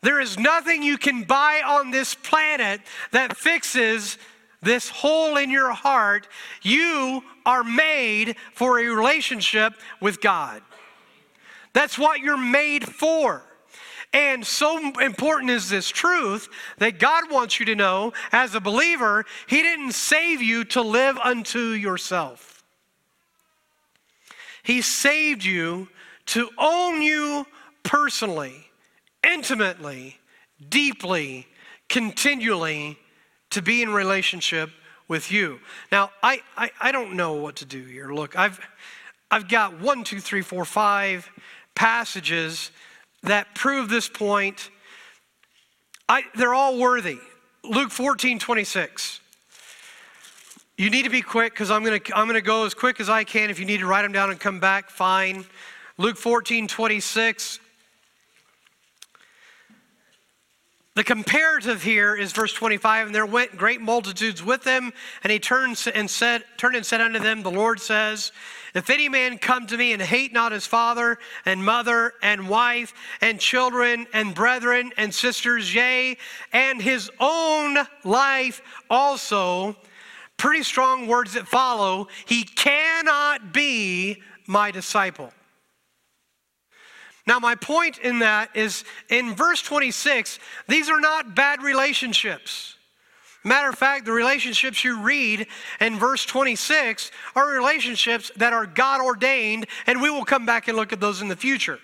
There 0.00 0.20
is 0.20 0.38
nothing 0.38 0.82
you 0.82 0.96
can 0.96 1.24
buy 1.24 1.62
on 1.66 1.90
this 1.90 2.14
planet 2.14 2.80
that 3.10 3.36
fixes 3.36 4.18
this 4.62 4.88
hole 4.88 5.36
in 5.36 5.50
your 5.50 5.72
heart. 5.72 6.28
You 6.62 7.22
are 7.44 7.64
made 7.64 8.36
for 8.54 8.78
a 8.78 8.86
relationship 8.86 9.74
with 10.00 10.20
God. 10.20 10.62
That's 11.72 11.98
what 11.98 12.20
you're 12.20 12.36
made 12.36 12.84
for. 12.84 13.42
And 14.12 14.46
so 14.46 14.78
important 15.00 15.50
is 15.50 15.68
this 15.68 15.88
truth 15.88 16.48
that 16.78 16.98
God 16.98 17.30
wants 17.30 17.60
you 17.60 17.66
to 17.66 17.74
know 17.74 18.14
as 18.32 18.54
a 18.54 18.60
believer, 18.60 19.26
He 19.46 19.62
didn't 19.62 19.92
save 19.92 20.40
you 20.40 20.64
to 20.66 20.80
live 20.80 21.18
unto 21.18 21.58
yourself. 21.58 22.64
He 24.62 24.80
saved 24.80 25.44
you 25.44 25.88
to 26.26 26.50
own 26.58 27.02
you 27.02 27.46
personally, 27.82 28.67
intimately, 29.22 30.18
deeply, 30.68 31.46
continually, 31.88 32.98
to 33.50 33.62
be 33.62 33.82
in 33.82 33.92
relationship 33.92 34.70
with 35.08 35.32
you. 35.32 35.58
Now, 35.90 36.10
I, 36.22 36.42
I, 36.56 36.70
I 36.80 36.92
don't 36.92 37.14
know 37.14 37.34
what 37.34 37.56
to 37.56 37.64
do 37.64 37.82
here. 37.82 38.12
Look, 38.12 38.38
I've, 38.38 38.60
I've 39.30 39.48
got 39.48 39.80
one, 39.80 40.04
two, 40.04 40.20
three, 40.20 40.42
four, 40.42 40.64
five 40.64 41.30
passages 41.74 42.70
that 43.22 43.54
prove 43.54 43.88
this 43.88 44.08
point. 44.08 44.70
I, 46.08 46.24
they're 46.34 46.54
all 46.54 46.78
worthy. 46.78 47.18
Luke 47.64 47.90
14, 47.90 48.38
26. 48.38 49.20
You 50.76 50.90
need 50.90 51.02
to 51.02 51.10
be 51.10 51.22
quick 51.22 51.52
because 51.52 51.72
I'm 51.72 51.82
going 51.82 52.00
to 52.00 52.16
I'm 52.16 52.28
to 52.28 52.40
go 52.40 52.64
as 52.64 52.72
quick 52.72 53.00
as 53.00 53.08
I 53.08 53.24
can. 53.24 53.50
If 53.50 53.58
you 53.58 53.66
need 53.66 53.80
to 53.80 53.86
write 53.86 54.02
them 54.02 54.12
down 54.12 54.30
and 54.30 54.38
come 54.38 54.60
back, 54.60 54.90
fine. 54.90 55.44
Luke 55.96 56.16
14, 56.16 56.68
26. 56.68 57.58
The 60.98 61.04
comparative 61.04 61.80
here 61.80 62.16
is 62.16 62.32
verse 62.32 62.52
25, 62.52 63.06
and 63.06 63.14
there 63.14 63.24
went 63.24 63.56
great 63.56 63.80
multitudes 63.80 64.42
with 64.42 64.64
them, 64.64 64.92
and 65.22 65.30
he 65.30 65.38
turned 65.38 65.80
and 65.94 66.10
said, 66.10 66.42
turned 66.56 66.74
and 66.74 66.84
said 66.84 67.00
unto 67.00 67.20
them, 67.20 67.44
The 67.44 67.52
Lord 67.52 67.78
says, 67.78 68.32
If 68.74 68.90
any 68.90 69.08
man 69.08 69.38
come 69.38 69.68
to 69.68 69.76
me 69.76 69.92
and 69.92 70.02
hate 70.02 70.32
not 70.32 70.50
his 70.50 70.66
father 70.66 71.20
and 71.46 71.64
mother 71.64 72.14
and 72.20 72.48
wife 72.48 72.94
and 73.20 73.38
children 73.38 74.08
and 74.12 74.34
brethren 74.34 74.90
and 74.96 75.14
sisters, 75.14 75.72
yea, 75.72 76.18
and 76.52 76.82
his 76.82 77.08
own 77.20 77.78
life 78.02 78.60
also, 78.90 79.76
pretty 80.36 80.64
strong 80.64 81.06
words 81.06 81.34
that 81.34 81.46
follow, 81.46 82.08
he 82.26 82.42
cannot 82.42 83.52
be 83.52 84.20
my 84.48 84.72
disciple. 84.72 85.32
Now, 87.28 87.38
my 87.38 87.56
point 87.56 87.98
in 87.98 88.20
that 88.20 88.56
is 88.56 88.84
in 89.10 89.34
verse 89.34 89.60
26, 89.60 90.38
these 90.66 90.88
are 90.88 90.98
not 90.98 91.34
bad 91.34 91.62
relationships. 91.62 92.76
Matter 93.44 93.68
of 93.68 93.74
fact, 93.74 94.06
the 94.06 94.12
relationships 94.12 94.82
you 94.82 95.02
read 95.02 95.46
in 95.78 95.98
verse 95.98 96.24
26 96.24 97.10
are 97.36 97.46
relationships 97.50 98.32
that 98.36 98.54
are 98.54 98.64
God 98.64 99.02
ordained, 99.02 99.66
and 99.86 100.00
we 100.00 100.08
will 100.08 100.24
come 100.24 100.46
back 100.46 100.68
and 100.68 100.76
look 100.78 100.94
at 100.94 101.00
those 101.00 101.20
in 101.20 101.28
the 101.28 101.36
future. 101.36 101.78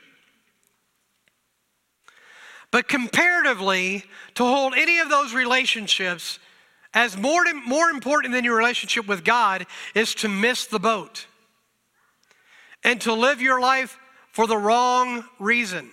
But 2.70 2.88
comparatively, 2.88 4.04
to 4.36 4.44
hold 4.44 4.72
any 4.74 4.98
of 4.98 5.10
those 5.10 5.34
relationships 5.34 6.38
as 6.94 7.18
more, 7.18 7.44
more 7.66 7.90
important 7.90 8.32
than 8.32 8.44
your 8.44 8.56
relationship 8.56 9.06
with 9.06 9.24
God 9.24 9.66
is 9.94 10.14
to 10.16 10.28
miss 10.28 10.64
the 10.64 10.80
boat 10.80 11.26
and 12.82 12.98
to 13.02 13.12
live 13.12 13.42
your 13.42 13.60
life 13.60 13.98
for 14.34 14.48
the 14.48 14.58
wrong 14.58 15.24
reason. 15.38 15.88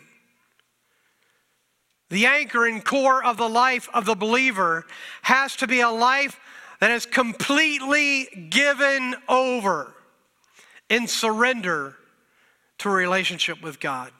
The 2.09 2.25
anchor 2.25 2.65
and 2.65 2.83
core 2.83 3.23
of 3.23 3.37
the 3.37 3.47
life 3.47 3.87
of 3.93 4.05
the 4.05 4.15
believer 4.15 4.83
has 5.21 5.55
to 5.57 5.67
be 5.67 5.81
a 5.81 5.91
life 5.91 6.39
that 6.79 6.89
is 6.89 7.05
completely 7.05 8.47
given 8.49 9.15
over 9.29 9.93
in 10.89 11.07
surrender 11.07 11.95
to 12.79 12.89
a 12.89 12.91
relationship 12.91 13.61
with 13.61 13.79
God. 13.79 14.11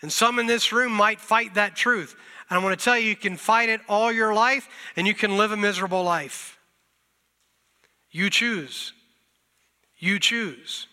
And 0.00 0.10
some 0.10 0.38
in 0.38 0.46
this 0.46 0.72
room 0.72 0.92
might 0.92 1.20
fight 1.20 1.52
that 1.54 1.76
truth. 1.76 2.16
And 2.48 2.58
I 2.58 2.62
want 2.64 2.78
to 2.78 2.82
tell 2.82 2.98
you, 2.98 3.10
you 3.10 3.16
can 3.16 3.36
fight 3.36 3.68
it 3.68 3.82
all 3.86 4.10
your 4.10 4.32
life 4.32 4.66
and 4.96 5.06
you 5.06 5.12
can 5.12 5.36
live 5.36 5.52
a 5.52 5.58
miserable 5.58 6.04
life. 6.04 6.58
You 8.10 8.30
choose. 8.30 8.94
You 9.98 10.18
choose. 10.18 10.86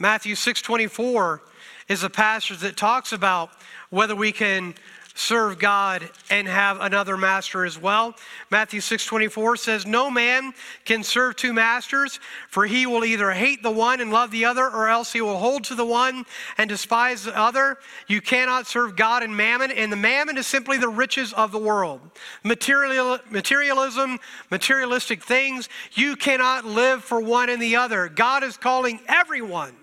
Matthew 0.00 0.36
6:24 0.36 1.40
is 1.88 2.04
a 2.04 2.10
passage 2.10 2.58
that 2.58 2.76
talks 2.76 3.12
about 3.12 3.50
whether 3.90 4.14
we 4.14 4.30
can 4.30 4.74
serve 5.16 5.58
God 5.58 6.08
and 6.30 6.46
have 6.46 6.80
another 6.80 7.16
master 7.16 7.64
as 7.64 7.76
well. 7.76 8.14
Matthew 8.48 8.80
6:24 8.80 9.56
says, 9.56 9.84
"No 9.84 10.08
man 10.08 10.54
can 10.84 11.02
serve 11.02 11.34
two 11.34 11.52
masters, 11.52 12.20
for 12.48 12.66
he 12.66 12.86
will 12.86 13.04
either 13.04 13.32
hate 13.32 13.64
the 13.64 13.72
one 13.72 14.00
and 14.00 14.12
love 14.12 14.30
the 14.30 14.44
other, 14.44 14.68
or 14.68 14.88
else 14.88 15.12
he 15.12 15.20
will 15.20 15.38
hold 15.38 15.64
to 15.64 15.74
the 15.74 15.84
one 15.84 16.24
and 16.56 16.68
despise 16.68 17.24
the 17.24 17.36
other. 17.36 17.80
You 18.06 18.20
cannot 18.20 18.68
serve 18.68 18.94
God 18.94 19.24
and 19.24 19.36
mammon, 19.36 19.72
and 19.72 19.90
the 19.90 19.96
mammon 19.96 20.38
is 20.38 20.46
simply 20.46 20.78
the 20.78 20.88
riches 20.88 21.32
of 21.32 21.50
the 21.50 21.58
world. 21.58 22.00
Material, 22.44 23.18
materialism, 23.28 24.20
materialistic 24.52 25.24
things, 25.24 25.68
you 25.94 26.14
cannot 26.14 26.64
live 26.64 27.02
for 27.02 27.18
one 27.18 27.48
and 27.48 27.60
the 27.60 27.74
other. 27.74 28.08
God 28.08 28.44
is 28.44 28.56
calling 28.56 29.00
everyone 29.08 29.77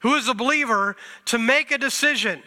who 0.00 0.14
is 0.14 0.28
a 0.28 0.34
believer 0.34 0.96
to 1.26 1.38
make 1.38 1.70
a 1.70 1.78
decision. 1.78 2.42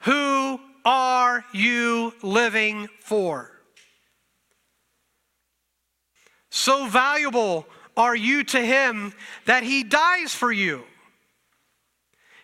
Who 0.00 0.60
are 0.84 1.44
you 1.52 2.12
living 2.22 2.88
for? 3.00 3.50
So 6.50 6.86
valuable 6.86 7.66
are 7.96 8.14
you 8.14 8.44
to 8.44 8.60
him 8.60 9.12
that 9.46 9.62
he 9.62 9.82
dies 9.82 10.34
for 10.34 10.52
you. 10.52 10.84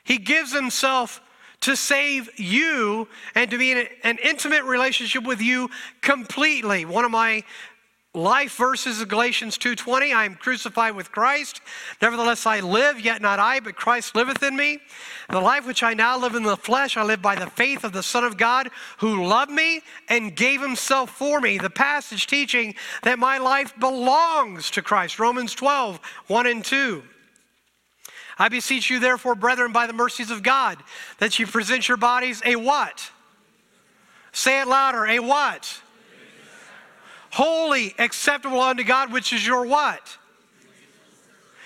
He 0.04 0.18
gives 0.18 0.52
himself 0.52 1.20
to 1.60 1.76
save 1.76 2.30
you 2.38 3.06
and 3.34 3.50
to 3.50 3.58
be 3.58 3.70
in 3.70 3.86
an 4.02 4.18
intimate 4.22 4.64
relationship 4.64 5.24
with 5.24 5.42
you 5.42 5.68
completely. 6.00 6.84
One 6.84 7.04
of 7.04 7.10
my 7.10 7.44
life 8.12 8.56
verses 8.56 9.00
of 9.00 9.08
Galatians 9.08 9.56
2:20 9.56 10.12
I 10.12 10.24
am 10.24 10.34
crucified 10.34 10.96
with 10.96 11.12
Christ. 11.12 11.60
Nevertheless 12.02 12.44
I 12.44 12.58
live 12.58 12.98
yet 12.98 13.22
not 13.22 13.38
I 13.38 13.60
but 13.60 13.76
Christ 13.76 14.16
liveth 14.16 14.42
in 14.42 14.56
me. 14.56 14.80
The 15.28 15.40
life 15.40 15.64
which 15.64 15.84
I 15.84 15.94
now 15.94 16.18
live 16.18 16.34
in 16.34 16.42
the 16.42 16.56
flesh 16.56 16.96
I 16.96 17.02
live 17.02 17.22
by 17.22 17.36
the 17.36 17.48
faith 17.50 17.84
of 17.84 17.92
the 17.92 18.02
son 18.02 18.24
of 18.24 18.36
God 18.36 18.70
who 18.98 19.24
loved 19.24 19.52
me 19.52 19.82
and 20.08 20.34
gave 20.34 20.60
himself 20.60 21.10
for 21.10 21.40
me. 21.40 21.58
The 21.58 21.70
passage 21.70 22.26
teaching 22.26 22.74
that 23.04 23.20
my 23.20 23.38
life 23.38 23.78
belongs 23.78 24.72
to 24.72 24.82
Christ. 24.82 25.20
Romans 25.20 25.54
12 25.54 26.00
1 26.26 26.46
and 26.46 26.64
2 26.64 27.04
I 28.38 28.48
beseech 28.48 28.90
you 28.90 28.98
therefore 28.98 29.36
brethren 29.36 29.70
by 29.70 29.86
the 29.86 29.92
mercies 29.92 30.32
of 30.32 30.42
God 30.42 30.82
that 31.18 31.38
you 31.38 31.46
present 31.46 31.86
your 31.86 31.98
bodies 31.98 32.42
a 32.44 32.56
what? 32.56 33.08
Say 34.32 34.60
it 34.60 34.66
louder 34.66 35.06
a 35.06 35.20
what 35.20 35.80
holy, 37.30 37.94
acceptable 37.98 38.60
unto 38.60 38.84
God, 38.84 39.12
which 39.12 39.32
is 39.32 39.46
your 39.46 39.66
what? 39.66 40.18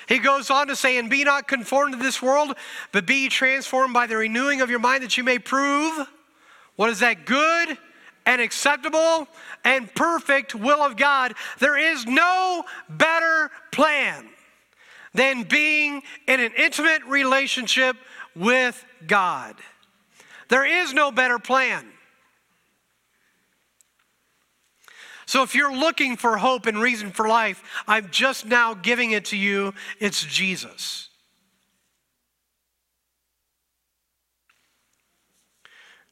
He 0.07 0.19
goes 0.19 0.51
on 0.51 0.69
to 0.69 0.77
say, 0.77 0.99
And 0.99 1.09
be 1.09 1.25
not 1.25 1.49
conformed 1.49 1.95
to 1.95 1.99
this 1.99 2.21
world, 2.21 2.55
but 2.93 3.07
be 3.07 3.29
transformed 3.29 3.95
by 3.95 4.07
the 4.07 4.17
renewing 4.17 4.61
of 4.61 4.71
your 4.71 4.79
mind 4.79 5.03
that 5.03 5.17
you 5.17 5.25
may 5.25 5.39
prove 5.39 6.07
what 6.77 6.91
is 6.91 7.01
that 7.01 7.25
good 7.25 7.79
and 8.27 8.41
acceptable 8.41 9.29
and 9.65 9.93
perfect 9.95 10.55
will 10.55 10.81
of 10.83 10.97
God. 10.97 11.35
There 11.59 11.77
is 11.77 12.07
no 12.07 12.65
better 12.89 13.51
plan 13.71 14.29
than 15.15 15.45
being 15.45 16.03
in 16.27 16.41
an 16.41 16.53
intimate 16.57 17.05
relationship 17.05 17.97
with 18.35 18.85
God. 19.07 19.57
There 20.49 20.65
is 20.65 20.93
no 20.93 21.11
better 21.13 21.39
plan. 21.39 21.87
So 25.27 25.43
if 25.43 25.55
you're 25.55 25.75
looking 25.75 26.17
for 26.17 26.37
hope 26.37 26.67
and 26.67 26.81
reason 26.81 27.11
for 27.11 27.29
life, 27.29 27.63
I'm 27.87 28.11
just 28.11 28.47
now 28.47 28.75
giving 28.75 29.13
it 29.13 29.27
to 29.27 29.37
you. 29.37 29.75
It's 30.01 30.23
Jesus. 30.23 31.09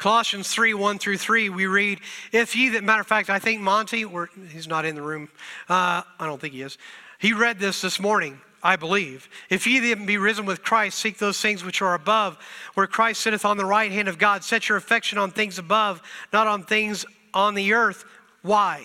Colossians 0.03 0.49
3 0.49 0.75
1 0.75 0.99
through 0.99 1.19
3, 1.19 1.49
we 1.49 1.67
read, 1.67 2.01
If 2.33 2.57
ye 2.57 2.71
that, 2.71 2.83
matter 2.83 3.03
of 3.03 3.07
fact, 3.07 3.31
I 3.31 3.39
think 3.39 3.61
Monty, 3.61 4.05
or 4.05 4.31
he's 4.51 4.67
not 4.67 4.85
in 4.85 4.97
the 4.97 5.03
room, 5.03 5.29
uh, 5.69 6.03
I 6.19 6.27
don't 6.27 6.41
think 6.41 6.55
he 6.55 6.63
is. 6.63 6.77
He 7.21 7.33
read 7.33 7.61
this 7.61 7.83
this 7.83 8.01
morning, 8.01 8.41
I 8.65 8.75
believe. 8.75 9.29
If 9.49 9.65
ye 9.65 9.79
that 9.79 10.05
be 10.05 10.19
risen 10.19 10.45
with 10.45 10.65
Christ, 10.65 10.99
seek 10.99 11.19
those 11.19 11.41
things 11.41 11.63
which 11.63 11.81
are 11.83 11.95
above, 11.95 12.37
where 12.75 12.89
Christ 12.89 13.21
sitteth 13.21 13.45
on 13.45 13.59
the 13.59 13.65
right 13.65 13.93
hand 13.93 14.09
of 14.09 14.19
God. 14.19 14.43
Set 14.43 14.69
your 14.69 14.77
affection 14.77 15.19
on 15.19 15.31
things 15.31 15.61
above, 15.61 16.03
not 16.33 16.49
on 16.49 16.65
things 16.65 17.05
on 17.33 17.55
the 17.55 17.73
earth. 17.73 18.05
Why? 18.43 18.85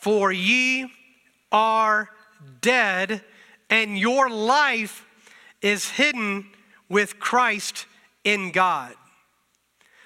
For 0.00 0.32
ye 0.32 0.90
are 1.52 2.08
dead, 2.60 3.22
and 3.68 3.98
your 3.98 4.30
life 4.30 5.06
is 5.60 5.88
hidden 5.90 6.46
with 6.88 7.20
Christ 7.20 7.86
in 8.24 8.50
God. 8.50 8.94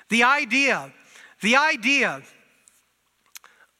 The 0.08 0.24
idea, 0.24 0.92
the 1.40 1.56
idea 1.56 2.22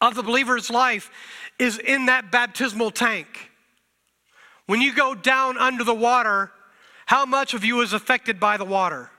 of 0.00 0.14
the 0.14 0.22
believer's 0.22 0.70
life 0.70 1.10
is 1.58 1.78
in 1.78 2.06
that 2.06 2.30
baptismal 2.30 2.92
tank. 2.92 3.50
When 4.66 4.80
you 4.80 4.94
go 4.94 5.14
down 5.14 5.58
under 5.58 5.84
the 5.84 5.94
water, 5.94 6.50
how 7.06 7.26
much 7.26 7.54
of 7.54 7.64
you 7.64 7.80
is 7.80 7.92
affected 7.92 8.38
by 8.38 8.56
the 8.56 8.64
water? 8.64 9.10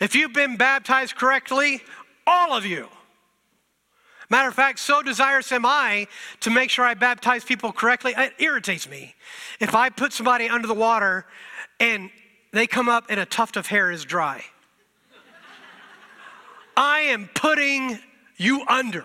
If 0.00 0.14
you've 0.14 0.32
been 0.32 0.56
baptized 0.56 1.16
correctly, 1.16 1.82
all 2.26 2.56
of 2.56 2.64
you. 2.64 2.88
Matter 4.32 4.48
of 4.48 4.54
fact, 4.54 4.78
so 4.78 5.02
desirous 5.02 5.52
am 5.52 5.66
I 5.66 6.06
to 6.40 6.48
make 6.48 6.70
sure 6.70 6.86
I 6.86 6.94
baptize 6.94 7.44
people 7.44 7.70
correctly. 7.70 8.14
It 8.16 8.32
irritates 8.38 8.88
me. 8.88 9.14
If 9.60 9.74
I 9.74 9.90
put 9.90 10.14
somebody 10.14 10.48
under 10.48 10.66
the 10.66 10.72
water 10.72 11.26
and 11.78 12.08
they 12.50 12.66
come 12.66 12.88
up 12.88 13.04
and 13.10 13.20
a 13.20 13.26
tuft 13.26 13.58
of 13.58 13.66
hair 13.66 13.90
is 13.90 14.06
dry, 14.06 14.42
I 16.78 17.00
am 17.00 17.28
putting 17.34 17.98
you 18.38 18.64
under. 18.68 19.04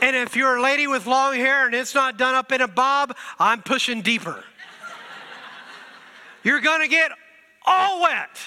And 0.00 0.14
if 0.14 0.36
you're 0.36 0.58
a 0.58 0.62
lady 0.62 0.86
with 0.86 1.08
long 1.08 1.34
hair 1.34 1.66
and 1.66 1.74
it's 1.74 1.92
not 1.92 2.16
done 2.16 2.36
up 2.36 2.52
in 2.52 2.60
a 2.60 2.68
bob, 2.68 3.16
I'm 3.40 3.60
pushing 3.60 4.02
deeper. 4.02 4.44
You're 6.44 6.60
gonna 6.60 6.86
get 6.86 7.10
all 7.66 8.02
wet. 8.02 8.38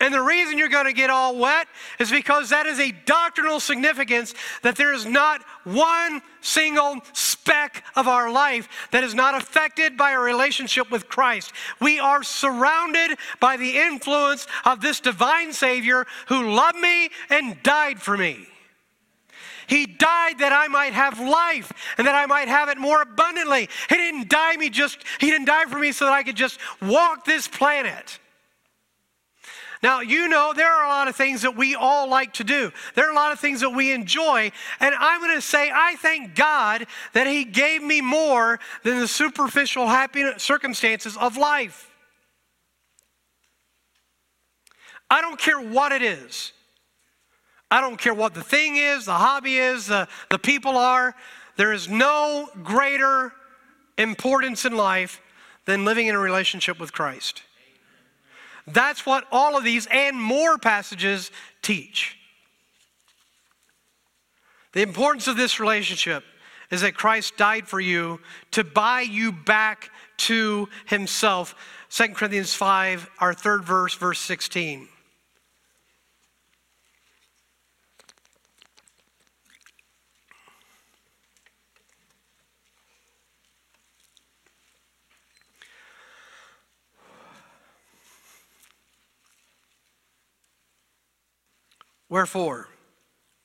And 0.00 0.14
the 0.14 0.22
reason 0.22 0.56
you're 0.56 0.68
going 0.68 0.86
to 0.86 0.94
get 0.94 1.10
all 1.10 1.36
wet 1.36 1.68
is 1.98 2.10
because 2.10 2.48
that 2.48 2.64
is 2.64 2.80
a 2.80 2.90
doctrinal 3.04 3.60
significance 3.60 4.32
that 4.62 4.76
there 4.76 4.94
is 4.94 5.04
not 5.04 5.42
one 5.64 6.22
single 6.40 7.00
speck 7.12 7.84
of 7.96 8.08
our 8.08 8.32
life 8.32 8.88
that 8.92 9.04
is 9.04 9.14
not 9.14 9.34
affected 9.34 9.98
by 9.98 10.12
a 10.12 10.18
relationship 10.18 10.90
with 10.90 11.06
Christ. 11.08 11.52
We 11.80 11.98
are 11.98 12.22
surrounded 12.22 13.18
by 13.40 13.58
the 13.58 13.76
influence 13.76 14.46
of 14.64 14.80
this 14.80 15.00
divine 15.00 15.52
Savior 15.52 16.06
who 16.28 16.50
loved 16.50 16.78
me 16.78 17.10
and 17.28 17.62
died 17.62 18.00
for 18.00 18.16
me. 18.16 18.46
He 19.66 19.84
died 19.84 20.38
that 20.38 20.52
I 20.52 20.66
might 20.66 20.94
have 20.94 21.20
life 21.20 21.72
and 21.98 22.06
that 22.06 22.14
I 22.14 22.24
might 22.24 22.48
have 22.48 22.70
it 22.70 22.78
more 22.78 23.02
abundantly. 23.02 23.68
He 23.90 23.96
didn't 23.96 24.30
die 24.30 24.56
me 24.56 24.70
just 24.70 24.98
he 25.20 25.30
didn't 25.30 25.46
die 25.46 25.66
for 25.66 25.78
me 25.78 25.92
so 25.92 26.06
that 26.06 26.14
I 26.14 26.22
could 26.22 26.34
just 26.36 26.58
walk 26.80 27.24
this 27.24 27.46
planet. 27.46 28.18
Now, 29.82 30.00
you 30.00 30.28
know, 30.28 30.52
there 30.54 30.70
are 30.70 30.84
a 30.84 30.88
lot 30.88 31.08
of 31.08 31.16
things 31.16 31.42
that 31.42 31.56
we 31.56 31.74
all 31.74 32.08
like 32.08 32.34
to 32.34 32.44
do. 32.44 32.70
There 32.94 33.08
are 33.08 33.12
a 33.12 33.14
lot 33.14 33.32
of 33.32 33.40
things 33.40 33.60
that 33.60 33.70
we 33.70 33.92
enjoy. 33.92 34.52
And 34.78 34.94
I'm 34.94 35.20
going 35.22 35.34
to 35.34 35.40
say, 35.40 35.70
I 35.72 35.96
thank 35.96 36.34
God 36.34 36.86
that 37.14 37.26
He 37.26 37.44
gave 37.44 37.82
me 37.82 38.02
more 38.02 38.60
than 38.82 39.00
the 39.00 39.08
superficial 39.08 39.86
happiness 39.86 40.42
circumstances 40.42 41.16
of 41.16 41.38
life. 41.38 41.90
I 45.08 45.22
don't 45.22 45.38
care 45.38 45.60
what 45.60 45.92
it 45.92 46.02
is. 46.02 46.52
I 47.70 47.80
don't 47.80 47.96
care 47.96 48.14
what 48.14 48.34
the 48.34 48.42
thing 48.42 48.76
is, 48.76 49.06
the 49.06 49.12
hobby 49.12 49.56
is, 49.56 49.86
the, 49.86 50.08
the 50.28 50.38
people 50.38 50.76
are. 50.76 51.14
There 51.56 51.72
is 51.72 51.88
no 51.88 52.48
greater 52.62 53.32
importance 53.96 54.64
in 54.64 54.76
life 54.76 55.20
than 55.66 55.84
living 55.84 56.08
in 56.08 56.14
a 56.14 56.18
relationship 56.18 56.80
with 56.80 56.92
Christ. 56.92 57.42
That's 58.66 59.04
what 59.06 59.26
all 59.30 59.56
of 59.56 59.64
these 59.64 59.86
and 59.90 60.20
more 60.20 60.58
passages 60.58 61.30
teach. 61.62 62.16
The 64.72 64.82
importance 64.82 65.26
of 65.26 65.36
this 65.36 65.58
relationship 65.58 66.24
is 66.70 66.82
that 66.82 66.94
Christ 66.94 67.36
died 67.36 67.66
for 67.66 67.80
you 67.80 68.20
to 68.52 68.62
buy 68.62 69.00
you 69.00 69.32
back 69.32 69.90
to 70.18 70.68
himself. 70.86 71.54
2 71.90 72.08
Corinthians 72.08 72.54
5, 72.54 73.10
our 73.18 73.34
third 73.34 73.64
verse, 73.64 73.94
verse 73.94 74.20
16. 74.20 74.88
Wherefore, 92.10 92.68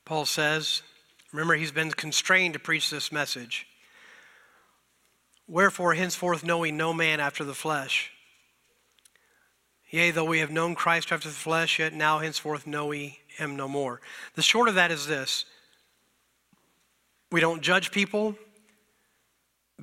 Paul 0.06 0.26
says, 0.26 0.82
remember, 1.32 1.54
he's 1.54 1.72
been 1.72 1.92
constrained 1.92 2.56
to 2.56 2.60
preach 2.60 2.90
this 2.90 3.12
message. 3.12 3.68
Wherefore, 5.48 5.94
henceforth 5.94 6.44
knowing 6.44 6.76
no 6.76 6.92
man 6.92 7.20
after 7.20 7.44
the 7.44 7.54
flesh. 7.54 8.12
Yea, 9.92 10.10
though 10.10 10.26
we 10.26 10.40
have 10.40 10.50
known 10.52 10.74
Christ 10.74 11.12
after 11.12 11.30
the 11.30 11.36
flesh, 11.36 11.78
yet 11.78 11.94
now 11.94 12.18
henceforth 12.18 12.66
know 12.66 12.88
we 12.88 13.20
him 13.28 13.56
no 13.56 13.68
more. 13.68 14.02
The 14.34 14.42
short 14.42 14.68
of 14.68 14.76
that 14.76 14.92
is 14.92 15.06
this 15.06 15.46
we 17.32 17.40
don't 17.40 17.62
judge 17.62 17.92
people 17.92 18.36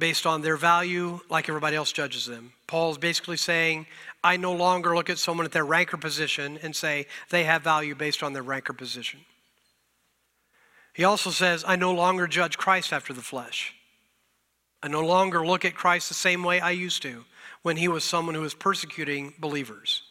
based 0.03 0.27
on 0.27 0.43
their 0.43 0.57
value 0.57 1.21
like 1.31 1.49
everybody 1.49 1.77
else 1.77 1.93
judges 1.93 2.27
them. 2.27 2.53
Paul's 2.67 2.99
basically 2.99 3.37
saying, 3.37 3.87
I 4.25 4.37
no 4.37 4.53
longer 4.53 4.97
look 4.97 5.09
at 5.09 5.17
someone 5.17 5.47
at 5.47 5.53
their 5.53 5.65
rank 5.65 5.95
or 5.95 5.97
position 5.97 6.59
and 6.61 6.75
say 6.75 7.07
they 7.31 7.45
have 7.45 7.63
value 7.63 7.95
based 7.95 8.21
on 8.21 8.33
their 8.33 8.43
rank 8.43 8.69
or 8.69 8.73
position. 8.73 9.21
He 10.93 11.05
also 11.05 11.31
says, 11.31 11.63
I 11.65 11.77
no 11.77 11.95
longer 11.95 12.27
judge 12.27 12.59
Christ 12.59 12.93
after 12.93 13.13
the 13.13 13.21
flesh. 13.21 13.77
I 14.83 14.89
no 14.89 15.03
longer 15.03 15.47
look 15.47 15.65
at 15.65 15.77
Christ 15.77 16.09
the 16.09 16.15
same 16.15 16.43
way 16.43 16.59
I 16.59 16.73
used 16.73 17.03
to 17.03 17.25
when 17.63 17.77
he 17.77 17.87
was 17.87 18.03
someone 18.03 18.35
who 18.35 18.41
was 18.41 18.55
persecuting 18.55 19.35
believers. 19.39 20.03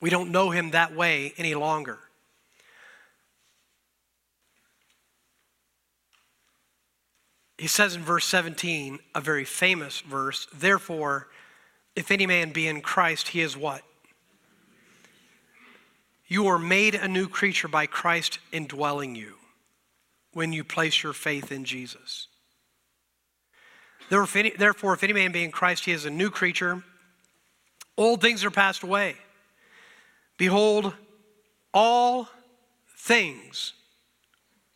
We 0.00 0.10
don't 0.10 0.32
know 0.32 0.50
him 0.50 0.72
that 0.72 0.92
way 0.92 1.34
any 1.38 1.54
longer. 1.54 2.00
He 7.56 7.68
says 7.68 7.94
in 7.94 8.02
verse 8.02 8.24
17, 8.26 8.98
a 9.14 9.20
very 9.20 9.44
famous 9.44 10.00
verse, 10.00 10.46
therefore, 10.52 11.28
if 11.94 12.10
any 12.10 12.26
man 12.26 12.52
be 12.52 12.66
in 12.66 12.80
Christ, 12.80 13.28
he 13.28 13.40
is 13.40 13.56
what? 13.56 13.82
You 16.26 16.46
are 16.46 16.58
made 16.58 16.94
a 16.94 17.06
new 17.06 17.28
creature 17.28 17.68
by 17.68 17.86
Christ 17.86 18.38
indwelling 18.50 19.14
you. 19.14 19.36
when 20.34 20.52
you 20.52 20.64
place 20.64 21.02
your 21.02 21.12
faith 21.12 21.50
in 21.52 21.64
Jesus. 21.64 22.26
Therefore, 24.10 24.92
if 24.92 25.02
any 25.02 25.12
man 25.12 25.32
be 25.32 25.44
in 25.44 25.50
Christ, 25.50 25.84
he 25.86 25.92
is 25.92 26.04
a 26.04 26.10
new 26.10 26.28
creature. 26.28 26.82
Old 27.96 28.20
things 28.20 28.44
are 28.44 28.50
passed 28.50 28.82
away. 28.82 29.16
Behold, 30.36 30.92
all 31.72 32.28
things 32.98 33.72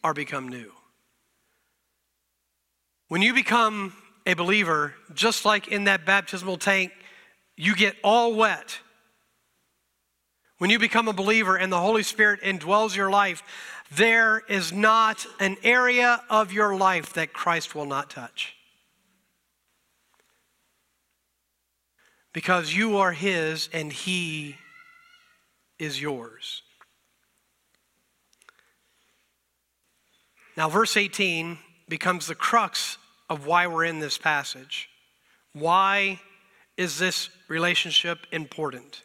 are 0.02 0.14
become 0.14 0.48
new. 0.48 0.72
When 3.08 3.22
you 3.22 3.32
become 3.32 3.94
a 4.26 4.34
believer, 4.34 4.94
just 5.14 5.46
like 5.46 5.68
in 5.68 5.84
that 5.84 6.04
baptismal 6.04 6.58
tank, 6.58 6.92
you 7.56 7.74
get 7.74 7.96
all 8.04 8.34
wet. 8.34 8.78
When 10.58 10.68
you 10.68 10.78
become 10.78 11.08
a 11.08 11.14
believer 11.14 11.56
and 11.56 11.72
the 11.72 11.80
Holy 11.80 12.02
Spirit 12.02 12.42
indwells 12.42 12.94
your 12.94 13.10
life, 13.10 13.42
there 13.90 14.42
is 14.48 14.72
not 14.72 15.26
an 15.40 15.56
area 15.62 16.22
of 16.28 16.52
your 16.52 16.76
life 16.76 17.14
that 17.14 17.32
Christ 17.32 17.74
will 17.74 17.86
not 17.86 18.10
touch. 18.10 18.54
Because 22.34 22.74
you 22.74 22.98
are 22.98 23.12
His 23.12 23.70
and 23.72 23.90
He 23.90 24.58
is 25.78 26.00
yours. 26.00 26.62
Now, 30.56 30.68
verse 30.68 30.96
18 30.96 31.58
becomes 31.88 32.26
the 32.26 32.34
crux 32.34 32.98
of 33.30 33.46
why 33.46 33.66
we're 33.66 33.84
in 33.84 34.00
this 34.00 34.18
passage. 34.18 34.88
Why 35.52 36.20
is 36.76 36.98
this 36.98 37.30
relationship 37.48 38.26
important? 38.30 39.02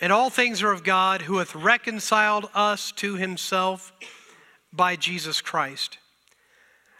And 0.00 0.12
all 0.12 0.30
things 0.30 0.62
are 0.62 0.72
of 0.72 0.84
God 0.84 1.22
who 1.22 1.38
hath 1.38 1.54
reconciled 1.54 2.48
us 2.54 2.92
to 2.92 3.16
himself 3.16 3.92
by 4.72 4.96
Jesus 4.96 5.40
Christ, 5.40 5.98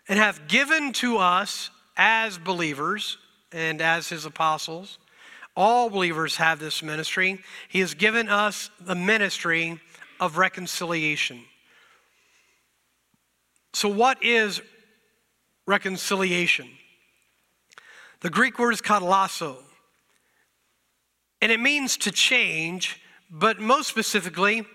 and 0.09 0.19
hath 0.19 0.49
given 0.49 0.93
to 0.95 1.19
us 1.19 1.71
as 1.97 2.37
believers 2.37 3.17
and 3.53 3.81
as 3.81 4.09
his 4.09 4.25
apostles. 4.25 4.99
All 5.57 5.89
believers 5.89 6.37
have 6.37 6.59
this 6.59 6.83
ministry. 6.83 7.41
He 7.69 7.81
has 7.81 7.95
given 7.95 8.29
us 8.29 8.71
the 8.81 8.95
ministry 8.95 9.81
of 10.19 10.37
reconciliation. 10.37 11.45
So, 13.73 13.89
what 13.89 14.23
is 14.25 14.61
reconciliation. 15.71 16.69
The 18.21 18.29
Greek 18.29 18.59
word 18.59 18.73
is 18.73 18.83
katalasso, 18.83 19.57
and 21.41 21.51
it 21.51 21.61
means 21.61 21.97
to 21.99 22.11
change, 22.11 23.01
but 23.31 23.61
most 23.61 23.89
specifically, 23.89 24.67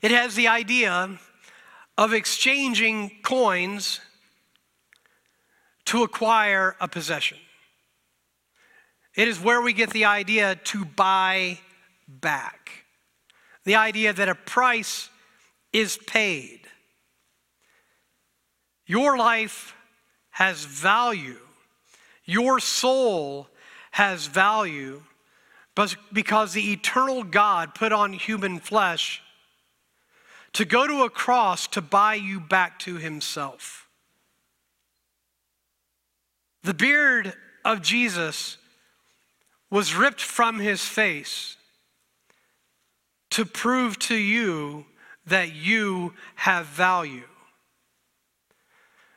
it 0.00 0.10
has 0.10 0.36
the 0.36 0.48
idea 0.48 1.18
of 1.98 2.14
exchanging 2.14 3.10
coins 3.22 4.00
to 5.86 6.02
acquire 6.02 6.76
a 6.80 6.88
possession. 6.88 7.38
It 9.16 9.26
is 9.26 9.40
where 9.40 9.60
we 9.60 9.72
get 9.72 9.90
the 9.90 10.04
idea 10.04 10.54
to 10.54 10.84
buy 10.84 11.58
back. 12.06 12.70
The 13.64 13.74
idea 13.74 14.12
that 14.12 14.28
a 14.28 14.36
price 14.36 15.10
is 15.72 15.98
paid. 16.06 16.59
Your 18.90 19.16
life 19.16 19.76
has 20.30 20.64
value. 20.64 21.38
Your 22.24 22.58
soul 22.58 23.46
has 23.92 24.26
value 24.26 25.02
because 26.12 26.54
the 26.54 26.72
eternal 26.72 27.22
God 27.22 27.76
put 27.76 27.92
on 27.92 28.12
human 28.12 28.58
flesh 28.58 29.22
to 30.54 30.64
go 30.64 30.88
to 30.88 31.04
a 31.04 31.08
cross 31.08 31.68
to 31.68 31.80
buy 31.80 32.14
you 32.14 32.40
back 32.40 32.80
to 32.80 32.96
himself. 32.96 33.86
The 36.64 36.74
beard 36.74 37.34
of 37.64 37.82
Jesus 37.82 38.56
was 39.70 39.94
ripped 39.94 40.20
from 40.20 40.58
his 40.58 40.84
face 40.84 41.56
to 43.30 43.44
prove 43.44 44.00
to 44.00 44.16
you 44.16 44.84
that 45.26 45.54
you 45.54 46.14
have 46.34 46.66
value. 46.66 47.29